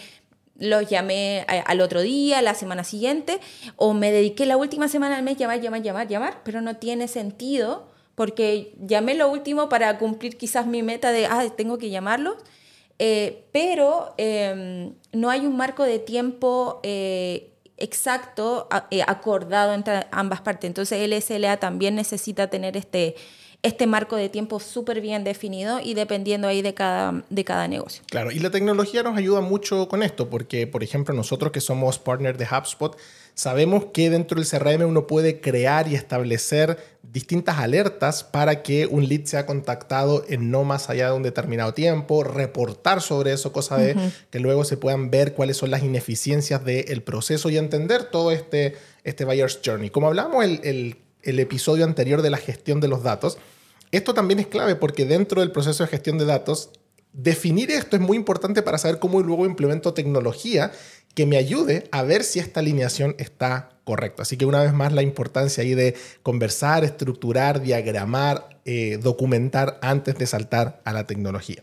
los 0.57 0.89
llamé 0.89 1.45
al 1.67 1.81
otro 1.81 2.03
día, 2.03 2.41
la 2.41 2.55
semana 2.55 2.85
siguiente, 2.85 3.41
o 3.77 3.95
me 3.95 4.13
dediqué 4.13 4.47
la 4.47 4.57
última 4.57 4.87
semana 4.87 5.17
del 5.17 5.25
mes 5.25 5.37
llamar, 5.37 5.61
llamar, 5.61 5.83
llamar, 5.83 6.07
llamar, 6.07 6.41
pero 6.45 6.61
no 6.61 6.77
tiene 6.77 7.09
sentido 7.09 7.91
porque 8.15 8.75
llamé 8.79 9.15
lo 9.15 9.29
último 9.29 9.69
para 9.69 9.99
cumplir 9.99 10.37
quizás 10.37 10.67
mi 10.67 10.83
meta 10.83 11.11
de, 11.11 11.27
ah, 11.27 11.45
tengo 11.57 11.79
que 11.79 11.91
llamarlos, 11.91 12.37
eh, 13.05 13.47
pero 13.51 14.15
em, 14.17 14.95
no 15.13 15.29
hay 15.29 15.45
un 15.45 15.57
marco 15.57 15.83
de 15.83 15.99
tiempo 15.99 16.79
eh, 16.85 17.51
exacto, 17.77 18.69
eh, 18.93 19.03
acordado 19.05 19.75
entre 19.75 20.07
ambas 20.13 20.41
partes. 20.41 20.69
Entonces 20.69 21.01
el 21.01 21.21
SLA 21.21 21.57
también 21.57 21.97
necesita 21.97 22.47
tener 22.47 22.77
este, 22.77 23.17
este 23.63 23.89
marco 23.89 24.15
de 24.15 24.29
tiempo 24.29 24.61
súper 24.61 25.01
bien 25.01 25.25
definido 25.25 25.81
y 25.81 25.95
dependiendo 25.95 26.47
ahí 26.47 26.63
de 26.63 26.75
cada, 26.75 27.25
de 27.29 27.45
cada 27.45 27.67
negocio. 27.67 28.05
Claro, 28.09 28.31
y 28.31 28.39
la 28.39 28.51
tecnología 28.51 29.03
nos 29.03 29.19
ayuda 29.19 29.41
mucho 29.41 29.89
con 29.89 30.05
esto, 30.05 30.31
porque 30.31 30.69
por 30.69 30.85
ejemplo 30.85 31.13
nosotros 31.13 31.51
que 31.51 31.61
somos 31.61 31.99
partner 31.99 32.39
de 32.39 32.47
HubSpot, 32.47 32.97
Sabemos 33.35 33.87
que 33.95 34.11
dentro 34.11 34.41
del 34.41 34.49
CRM 34.49 34.87
uno 34.87 35.07
puede 35.07 35.41
crear 35.41 35.89
y 35.89 35.95
establecer 35.95 36.79
distintas 37.03 37.59
alertas 37.59 38.25
para 38.25 38.63
que 38.63 38.87
un 38.87 39.09
lead 39.09 39.25
sea 39.25 39.47
contactado 39.47 40.25
en 40.29 40.51
no 40.51 40.65
más 40.65 40.91
allá 40.91 41.09
de 41.09 41.17
un 41.17 41.23
determinado 41.23 41.73
tiempo, 41.73 42.25
reportar 42.25 43.01
sobre 43.01 43.33
eso, 43.33 43.53
cosa 43.53 43.79
de 43.79 43.97
que 44.31 44.39
luego 44.39 44.65
se 44.65 44.77
puedan 44.77 45.11
ver 45.11 45.33
cuáles 45.35 45.57
son 45.57 45.71
las 45.71 45.83
ineficiencias 45.83 46.63
del 46.65 47.03
proceso 47.03 47.49
y 47.49 47.57
entender 47.57 48.05
todo 48.05 48.33
este, 48.33 48.77
este 49.03 49.25
buyer's 49.25 49.61
journey. 49.65 49.89
Como 49.89 50.09
hablamos 50.09 50.45
el, 50.45 50.61
el, 50.63 50.97
el 51.23 51.39
episodio 51.39 51.85
anterior 51.85 52.21
de 52.21 52.31
la 52.31 52.39
gestión 52.39 52.81
de 52.81 52.89
los 52.89 53.03
datos, 53.03 53.39
esto 53.93 54.13
también 54.13 54.41
es 54.41 54.47
clave 54.47 54.75
porque 54.75 55.07
dentro 55.07 55.41
del 55.41 55.53
proceso 55.53 55.85
de 55.85 55.91
gestión 55.91 56.19
de 56.19 56.27
datos 56.27 56.71
Definir 57.13 57.71
esto 57.71 57.97
es 57.97 58.01
muy 58.01 58.17
importante 58.17 58.63
para 58.63 58.79
saber 58.79 58.99
cómo 58.99 59.21
luego 59.21 59.45
implemento 59.45 59.93
tecnología 59.93 60.73
que 61.15 61.27
me 61.27 61.37
ayude 61.37 61.89
a 61.93 62.03
ver 62.03 62.25
si 62.25 62.39
esta 62.39 62.61
alineación 62.61 63.15
está 63.19 63.71
correcta. 63.85 64.23
Así 64.23 64.37
que 64.37 64.47
una 64.47 64.63
vez 64.63 64.73
más 64.73 64.93
la 64.93 65.03
importancia 65.03 65.63
ahí 65.63 65.75
de 65.75 65.95
conversar, 66.23 66.85
estructurar, 66.85 67.61
diagramar, 67.61 68.61
eh, 68.65 68.99
documentar 69.03 69.79
antes 69.83 70.17
de 70.17 70.27
saltar 70.27 70.81
a 70.85 70.93
la 70.93 71.07
tecnología. 71.07 71.63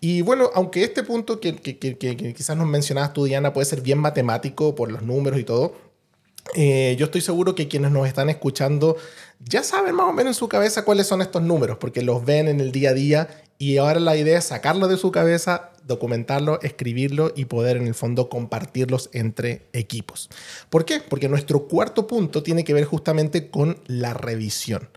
Y 0.00 0.22
bueno, 0.22 0.50
aunque 0.54 0.82
este 0.82 1.02
punto 1.02 1.40
que, 1.40 1.56
quizás 1.56 2.56
nos 2.56 2.66
mencionabas 2.66 3.12
tú, 3.12 3.24
Diana, 3.24 3.52
puede 3.52 3.66
ser 3.66 3.82
bien 3.82 3.98
matemático 3.98 4.74
por 4.74 4.90
los 4.90 5.02
números 5.02 5.38
y 5.38 5.44
todo, 5.44 5.74
eh, 6.54 6.96
yo 6.98 7.06
estoy 7.06 7.20
seguro 7.20 7.54
que 7.54 7.68
quienes 7.68 7.90
nos 7.90 8.06
están 8.06 8.30
escuchando 8.30 8.96
ya 9.42 9.62
saben 9.62 9.94
más 9.94 10.06
o 10.06 10.12
menos 10.12 10.36
en 10.36 10.38
su 10.38 10.48
cabeza 10.48 10.84
cuáles 10.84 11.06
son 11.06 11.22
estos 11.22 11.42
números, 11.42 11.78
porque 11.78 12.02
los 12.02 12.24
ven 12.24 12.48
en 12.48 12.60
el 12.60 12.72
día 12.72 12.90
a 12.90 12.94
día 12.94 13.28
y 13.58 13.78
ahora 13.78 14.00
la 14.00 14.16
idea 14.16 14.38
es 14.38 14.44
sacarlo 14.44 14.86
de 14.86 14.96
su 14.96 15.10
cabeza, 15.12 15.70
documentarlo, 15.86 16.60
escribirlo 16.62 17.32
y 17.34 17.46
poder 17.46 17.76
en 17.76 17.86
el 17.86 17.94
fondo 17.94 18.28
compartirlos 18.28 19.10
entre 19.12 19.66
equipos. 19.72 20.28
¿Por 20.68 20.84
qué? 20.84 21.00
Porque 21.00 21.28
nuestro 21.28 21.68
cuarto 21.68 22.06
punto 22.06 22.42
tiene 22.42 22.64
que 22.64 22.74
ver 22.74 22.84
justamente 22.84 23.50
con 23.50 23.78
la 23.86 24.14
revisión. 24.14 24.90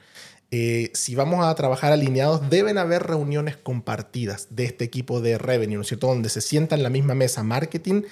Eh, 0.52 0.92
si 0.94 1.16
vamos 1.16 1.44
a 1.44 1.56
trabajar 1.56 1.94
alineados, 1.94 2.50
deben 2.50 2.78
haber 2.78 3.04
reuniones 3.04 3.58
compartidas 3.58 4.48
de 4.52 4.66
este 4.66 4.86
equipo 4.86 5.20
de 5.20 5.38
revenue, 5.38 5.78
¿no 5.78 5.82
es 5.82 5.88
cierto? 5.88 6.08
Donde 6.08 6.30
se 6.30 6.42
sientan 6.42 6.80
en 6.80 6.84
la 6.84 6.90
misma 6.90 7.16
mesa 7.16 7.44
marketing 7.44 8.04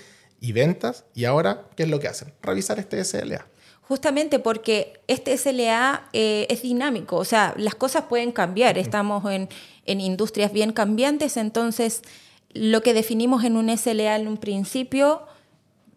y 0.41 0.51
ventas. 0.51 1.05
Y 1.15 1.23
ahora, 1.23 1.67
¿qué 1.77 1.83
es 1.83 1.89
lo 1.89 2.01
que 2.01 2.09
hacen? 2.09 2.33
Revisar 2.41 2.79
este 2.79 3.01
SLA. 3.01 3.47
Justamente 3.83 4.39
porque 4.39 4.99
este 5.07 5.37
SLA 5.37 6.09
eh, 6.11 6.47
es 6.49 6.61
dinámico, 6.61 7.17
o 7.17 7.25
sea, 7.25 7.53
las 7.57 7.75
cosas 7.75 8.05
pueden 8.05 8.31
cambiar. 8.31 8.77
Estamos 8.77 9.29
en, 9.31 9.47
en 9.85 10.01
industrias 10.01 10.51
bien 10.51 10.71
cambiantes, 10.73 11.37
entonces 11.37 12.01
lo 12.53 12.81
que 12.81 12.93
definimos 12.93 13.43
en 13.43 13.57
un 13.57 13.75
SLA 13.77 14.15
en 14.15 14.27
un 14.27 14.37
principio 14.37 15.23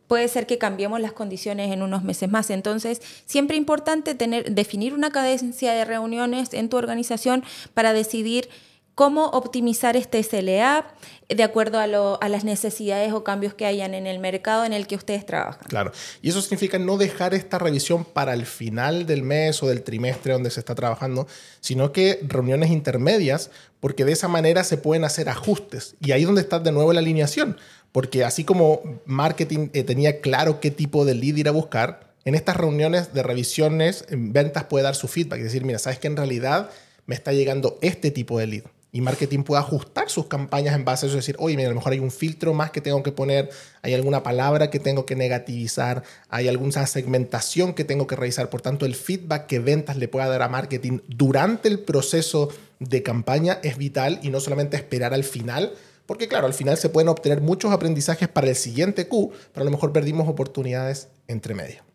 puede 0.07 0.29
ser 0.29 0.47
que 0.47 0.59
cambiemos 0.59 1.01
las 1.01 1.13
condiciones 1.13 1.73
en 1.73 1.83
unos 1.83 2.03
meses 2.03 2.31
más. 2.31 2.51
Entonces, 2.51 3.01
siempre 3.27 3.57
importante 3.57 4.15
tener, 4.15 4.53
definir 4.53 4.93
una 4.93 5.11
cadencia 5.11 5.73
de 5.73 5.85
reuniones 5.85 6.53
en 6.53 6.69
tu 6.69 6.77
organización 6.77 7.45
para 7.75 7.93
decidir 7.93 8.49
cómo 8.95 9.27
optimizar 9.27 9.97
este 9.97 10.23
SLA 10.23 10.87
de 11.29 11.43
acuerdo 11.43 11.79
a, 11.79 11.87
las 12.29 12.45
necesidades 12.45 13.13
o 13.13 13.25
cambios 13.25 13.55
que 13.55 13.67
hayan 13.67 13.95
en 13.95 14.07
el 14.07 14.19
mercado 14.19 14.65
en 14.65 14.73
el 14.73 14.87
que 14.87 14.95
ustedes 14.95 15.27
trabajan. 15.27 15.67
Claro, 15.69 15.93
y 16.23 16.29
eso 16.29 16.41
significa 16.41 16.79
no 16.79 16.97
dejar 16.97 17.35
esta 17.35 17.59
revisión 17.59 18.05
para 18.05 18.35
el 18.35 18.47
final 18.47 19.07
del 19.07 19.23
mes 19.23 19.63
o 19.63 19.67
del 19.67 19.83
trimestre 19.83 20.33
donde 20.33 20.51
se 20.51 20.61
está 20.61 20.75
trabajando, 20.75 21.27
sino 21.61 21.93
que 21.93 22.21
reuniones 22.23 22.71
intermedias, 22.71 23.51
porque 23.81 24.05
de 24.05 24.13
esa 24.13 24.29
manera 24.29 24.65
se 24.65 24.77
pueden 24.77 25.05
hacer 25.05 25.29
ajustes. 25.29 25.97
Y 26.01 26.13
ahí 26.13 26.23
es 26.23 26.27
donde 26.27 26.43
está 26.43 26.59
de 26.59 26.73
nuevo 26.73 26.93
la 26.93 27.01
alineación, 27.01 27.57
porque 27.91 28.25
así 28.25 28.45
como 28.45 28.83
marketing 29.07 29.71
eh, 29.73 29.83
tenía 29.83 30.21
claro 30.21 30.61
qué 30.61 30.71
tipo 30.71 31.05
de 31.05 31.15
lead 31.15 31.37
ir 31.37 31.49
a 31.49 31.53
buscar, 31.53 32.15
en 32.25 32.35
estas 32.35 32.57
reuniones 32.57 33.13
de 33.13 33.23
revisiones, 33.23 34.07
en 34.09 34.33
ventas 34.33 34.65
puede 34.65 34.85
dar 34.85 34.95
su 34.95 35.09
feedback, 35.09 35.39
es 35.39 35.45
decir, 35.45 35.65
mira, 35.65 35.79
sabes 35.79 35.99
que 35.99 36.07
en 36.07 36.17
realidad 36.17 36.71
me 37.07 37.15
está 37.15 37.33
llegando 37.33 37.79
este 37.83 38.11
tipo 38.11 38.39
de 38.39 38.47
lead. 38.47 38.65
Y 38.95 39.01
marketing 39.01 39.43
puede 39.43 39.61
ajustar 39.61 40.09
sus 40.09 40.27
campañas 40.27 40.77
en 40.77 40.85
base 40.85 41.05
a 41.05 41.09
eso, 41.09 41.17
decir, 41.17 41.35
oye, 41.41 41.67
a 41.67 41.69
lo 41.69 41.75
mejor 41.75 41.93
hay 41.93 41.99
un 41.99 42.13
filtro 42.13 42.55
más 42.55 42.71
que 42.71 42.81
tengo 42.81 43.03
que 43.03 43.11
poner, 43.11 43.51
hay 43.83 43.93
alguna 43.93 44.23
palabra 44.23 44.71
que 44.71 44.79
tengo 44.79 45.05
que 45.05 45.17
negativizar, 45.17 46.05
hay 46.29 46.47
alguna 46.47 46.87
segmentación 46.87 47.75
que 47.75 47.83
tengo 47.83 48.07
que 48.07 48.15
revisar. 48.15 48.51
Por 48.51 48.61
tanto, 48.61 48.87
el 48.87 48.95
feedback 48.95 49.49
que 49.49 49.59
ventas 49.59 49.97
le 49.97 50.07
pueda 50.07 50.29
dar 50.29 50.43
a 50.43 50.49
marketing 50.49 51.01
durante 51.09 51.69
el 51.69 51.81
proceso 51.81 52.51
de 52.79 53.03
campaña 53.03 53.59
es 53.65 53.79
vital 53.79 54.21
y 54.23 54.31
no 54.31 54.39
solamente 54.39 54.77
esperar 54.77 55.13
al 55.13 55.25
final 55.25 55.73
porque 56.07 56.29
claro, 56.29 56.47
al 56.47 56.53
final 56.53 56.77
se 56.77 56.91
pueden 56.91 57.09
obtener 57.09 57.41
muchos 57.41 57.73
aprendizajes 57.73 58.29
para 58.29 58.49
el 58.49 58.57
siguiente 58.57 59.09
Q, 59.09 59.33
pero 59.53 59.63
a 59.63 59.65
lo 59.65 59.71
mejor 59.71 59.91
perdimos 59.91 60.29
oportunidades 60.29 61.09
entre 61.29 61.55
medio. 61.55 61.94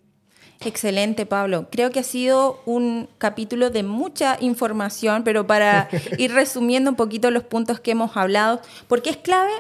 Excelente, 0.62 1.26
Pablo. 1.26 1.68
Creo 1.72 1.90
que 1.90 2.00
ha 2.00 2.04
sido 2.04 2.62
un 2.66 3.08
capítulo 3.18 3.70
de 3.70 3.84
mucha 3.84 4.38
información, 4.42 5.24
pero 5.24 5.48
para 5.48 5.90
ir 6.18 6.34
resumiendo 6.34 6.90
un 6.90 6.96
poquito 6.96 7.32
los 7.32 7.44
puntos 7.44 7.80
que 7.80 7.92
hemos 7.92 8.18
hablado, 8.18 8.62
porque 8.88 9.10
es 9.10 9.18
clave 9.18 9.54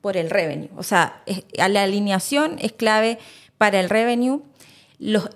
por 0.00 0.16
el 0.16 0.30
revenue. 0.30 0.70
O 0.76 0.82
sea, 0.82 1.22
la 1.52 1.82
alineación 1.82 2.56
es 2.58 2.72
clave 2.72 3.18
para 3.58 3.80
el 3.80 3.90
revenue. 3.90 4.42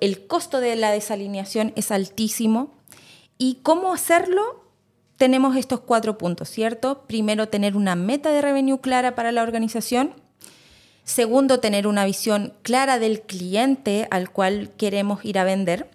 el 0.00 0.27
costo 0.27 0.61
de 0.61 0.74
la 0.77 0.90
desalineación 0.90 1.72
es 1.77 1.90
altísimo. 1.90 2.72
¿Y 3.38 3.59
cómo 3.62 3.92
hacerlo? 3.92 4.64
tenemos 5.16 5.57
estos 5.57 5.81
cuatro 5.81 6.18
puntos, 6.18 6.48
¿cierto? 6.48 7.05
Primero, 7.07 7.48
tener 7.48 7.77
una 7.77 7.94
meta 7.94 8.31
de 8.31 8.42
revenue 8.42 8.81
clara 8.81 9.14
para 9.14 9.33
la 9.33 9.42
organización. 9.42 10.14
Segundo, 11.04 11.60
tener 11.60 11.86
una 11.86 12.06
visión 12.06 12.54
clara 12.62 12.98
del 12.98 13.20
cliente 13.20 14.08
al 14.10 14.30
cual 14.30 14.70
queremos 14.76 15.24
ir 15.24 15.38
a 15.38 15.44
vender. 15.44 15.86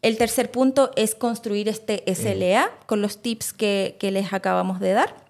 El 0.00 0.16
tercer 0.16 0.50
punto 0.50 0.90
es 0.96 1.14
construir 1.14 1.68
este 1.68 2.02
SLA 2.14 2.70
con 2.86 3.02
los 3.02 3.20
tips 3.20 3.52
que, 3.52 3.96
que 4.00 4.10
les 4.10 4.32
acabamos 4.32 4.80
de 4.80 4.92
dar. 4.92 5.28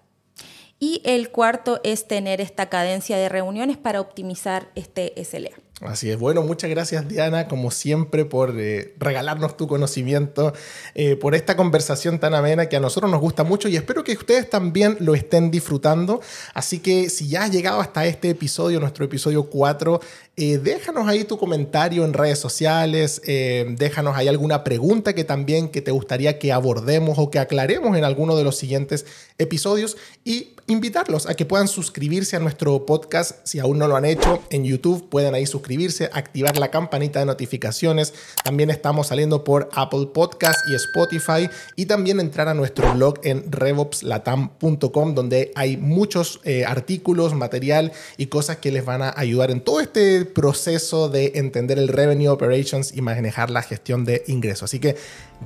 Y 0.79 1.01
el 1.03 1.29
cuarto 1.29 1.81
es 1.83 2.07
tener 2.07 2.39
esta 2.39 2.69
cadencia 2.69 3.17
de 3.17 3.27
reuniones 3.27 3.77
para 3.77 3.99
optimizar 3.99 4.71
este 4.75 5.13
SLA. 5.25 5.51
Así 5.81 6.11
es. 6.11 6.19
Bueno, 6.19 6.43
muchas 6.43 6.69
gracias 6.69 7.07
Diana, 7.07 7.47
como 7.47 7.71
siempre, 7.71 8.25
por 8.25 8.53
eh, 8.59 8.93
regalarnos 8.99 9.55
tu 9.55 9.65
conocimiento, 9.65 10.51
eh, 10.93 11.15
por 11.15 11.35
esta 11.35 11.55
conversación 11.55 12.19
tan 12.19 12.33
amena 12.33 12.67
que 12.67 12.75
a 12.75 12.81
nosotros 12.81 13.09
nos 13.09 13.21
gusta 13.21 13.45
mucho 13.45 13.69
y 13.69 13.77
espero 13.77 14.03
que 14.03 14.11
ustedes 14.11 14.49
también 14.49 14.97
lo 14.99 15.15
estén 15.15 15.51
disfrutando. 15.51 16.19
Así 16.53 16.79
que 16.79 17.09
si 17.09 17.29
ya 17.29 17.43
has 17.43 17.51
llegado 17.51 17.79
hasta 17.79 18.05
este 18.05 18.29
episodio, 18.29 18.81
nuestro 18.81 19.05
episodio 19.05 19.43
4, 19.43 20.01
eh, 20.35 20.57
déjanos 20.57 21.07
ahí 21.07 21.23
tu 21.23 21.37
comentario 21.37 22.03
en 22.03 22.11
redes 22.11 22.39
sociales, 22.39 23.21
déjanos 23.25 24.17
ahí 24.17 24.27
alguna 24.27 24.63
pregunta 24.65 25.13
que 25.13 25.23
también 25.23 25.69
que 25.69 25.81
te 25.81 25.91
gustaría 25.91 26.39
que 26.39 26.51
abordemos 26.51 27.17
o 27.17 27.31
que 27.31 27.39
aclaremos 27.39 27.97
en 27.97 28.03
alguno 28.03 28.35
de 28.35 28.43
los 28.43 28.57
siguientes 28.57 29.05
episodios 29.37 29.95
y 30.25 30.55
invitarlos 30.69 31.27
a 31.27 31.33
que 31.33 31.45
puedan 31.45 31.67
suscribirse 31.67 32.35
a 32.35 32.39
nuestro 32.39 32.85
podcast 32.85 33.37
si 33.43 33.59
aún 33.59 33.79
no 33.79 33.87
lo 33.87 33.95
han 33.95 34.05
hecho 34.05 34.41
en 34.51 34.63
YouTube, 34.63 35.09
pueden 35.09 35.33
ahí 35.33 35.45
suscribirse 35.45 36.09
activar 36.13 36.57
la 36.57 36.69
campanita 36.69 37.19
de 37.19 37.25
notificaciones. 37.25 38.13
También 38.43 38.69
estamos 38.69 39.07
saliendo 39.07 39.43
por 39.43 39.69
Apple 39.73 40.07
Podcast 40.13 40.59
y 40.69 40.75
Spotify 40.75 41.49
y 41.75 41.87
también 41.87 42.19
entrar 42.19 42.47
a 42.47 42.53
nuestro 42.53 42.93
blog 42.93 43.19
en 43.23 43.51
revopslatam.com 43.51 45.15
donde 45.15 45.51
hay 45.55 45.77
muchos 45.77 46.39
eh, 46.43 46.65
artículos, 46.65 47.33
material 47.33 47.91
y 48.17 48.27
cosas 48.27 48.57
que 48.57 48.71
les 48.71 48.85
van 48.85 49.01
a 49.01 49.13
ayudar 49.17 49.51
en 49.51 49.61
todo 49.61 49.79
este 49.79 50.25
proceso 50.25 51.09
de 51.09 51.33
entender 51.35 51.79
el 51.79 51.87
revenue 51.87 52.29
operations 52.29 52.93
y 52.95 53.01
manejar 53.01 53.49
la 53.49 53.63
gestión 53.63 54.05
de 54.05 54.23
ingresos. 54.27 54.63
Así 54.63 54.79
que 54.79 54.95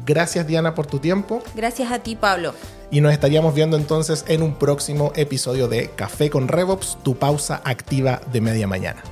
gracias 0.06 0.48
Diana 0.48 0.76
por 0.76 0.86
tu 0.86 1.00
tiempo. 1.00 1.42
Gracias 1.56 1.92
a 1.92 2.00
ti 2.00 2.16
Pablo. 2.16 2.54
Y 2.92 3.02
nos 3.02 3.12
estaríamos 3.12 3.56
viendo 3.56 3.76
entonces 3.76 4.24
en 4.28 4.44
un 4.44 4.56
próximo 4.56 5.12
episodio 5.16 5.68
de 5.68 5.90
Café 5.90 6.30
con 6.30 6.48
RevOps, 6.48 6.98
tu 7.04 7.16
pausa 7.16 7.62
activa 7.64 8.22
de 8.32 8.42
media 8.42 8.68
mañana. 8.68 9.04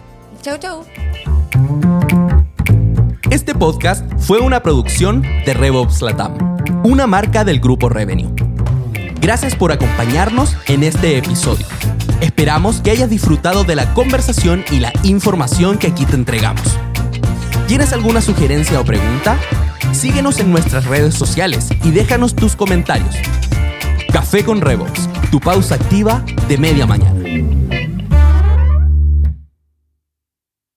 Chau, 0.42 0.58
chau. 0.58 0.86
Este 3.32 3.56
podcast 3.56 4.06
fue 4.20 4.40
una 4.40 4.62
producción 4.62 5.22
de 5.22 5.54
RevOps 5.54 6.02
Latam, 6.02 6.38
una 6.84 7.08
marca 7.08 7.44
del 7.44 7.60
grupo 7.60 7.90
Revenue. 7.90 8.30
Gracias 9.22 9.56
por 9.56 9.72
acompañarnos 9.72 10.58
en 10.68 10.84
este 10.84 11.18
episodio. 11.18 11.66
Esperamos 12.22 12.82
que 12.82 12.92
hayas 12.92 13.10
disfrutado 13.10 13.64
de 13.64 13.76
la 13.76 13.94
conversación 13.94 14.66
y 14.72 14.80
la 14.80 14.92
información 15.04 15.78
que 15.78 15.88
aquí 15.88 16.06
te 16.06 16.16
entregamos. 16.16 16.78
¿Tienes 17.72 17.94
alguna 17.94 18.20
sugerencia 18.20 18.82
o 18.82 18.84
pregunta? 18.84 19.40
Síguenos 19.94 20.42
en 20.42 20.52
nuestras 20.52 20.84
redes 20.88 21.16
sociales 21.16 21.70
y 21.86 21.92
déjanos 21.92 22.36
tus 22.36 22.58
comentarios. 22.58 23.16
Café 24.12 24.44
con 24.44 24.60
RevOps, 24.60 25.08
tu 25.32 25.40
pausa 25.40 25.76
activa 25.76 26.22
de 26.50 26.58
media 26.58 26.86
mañana. 26.86 27.21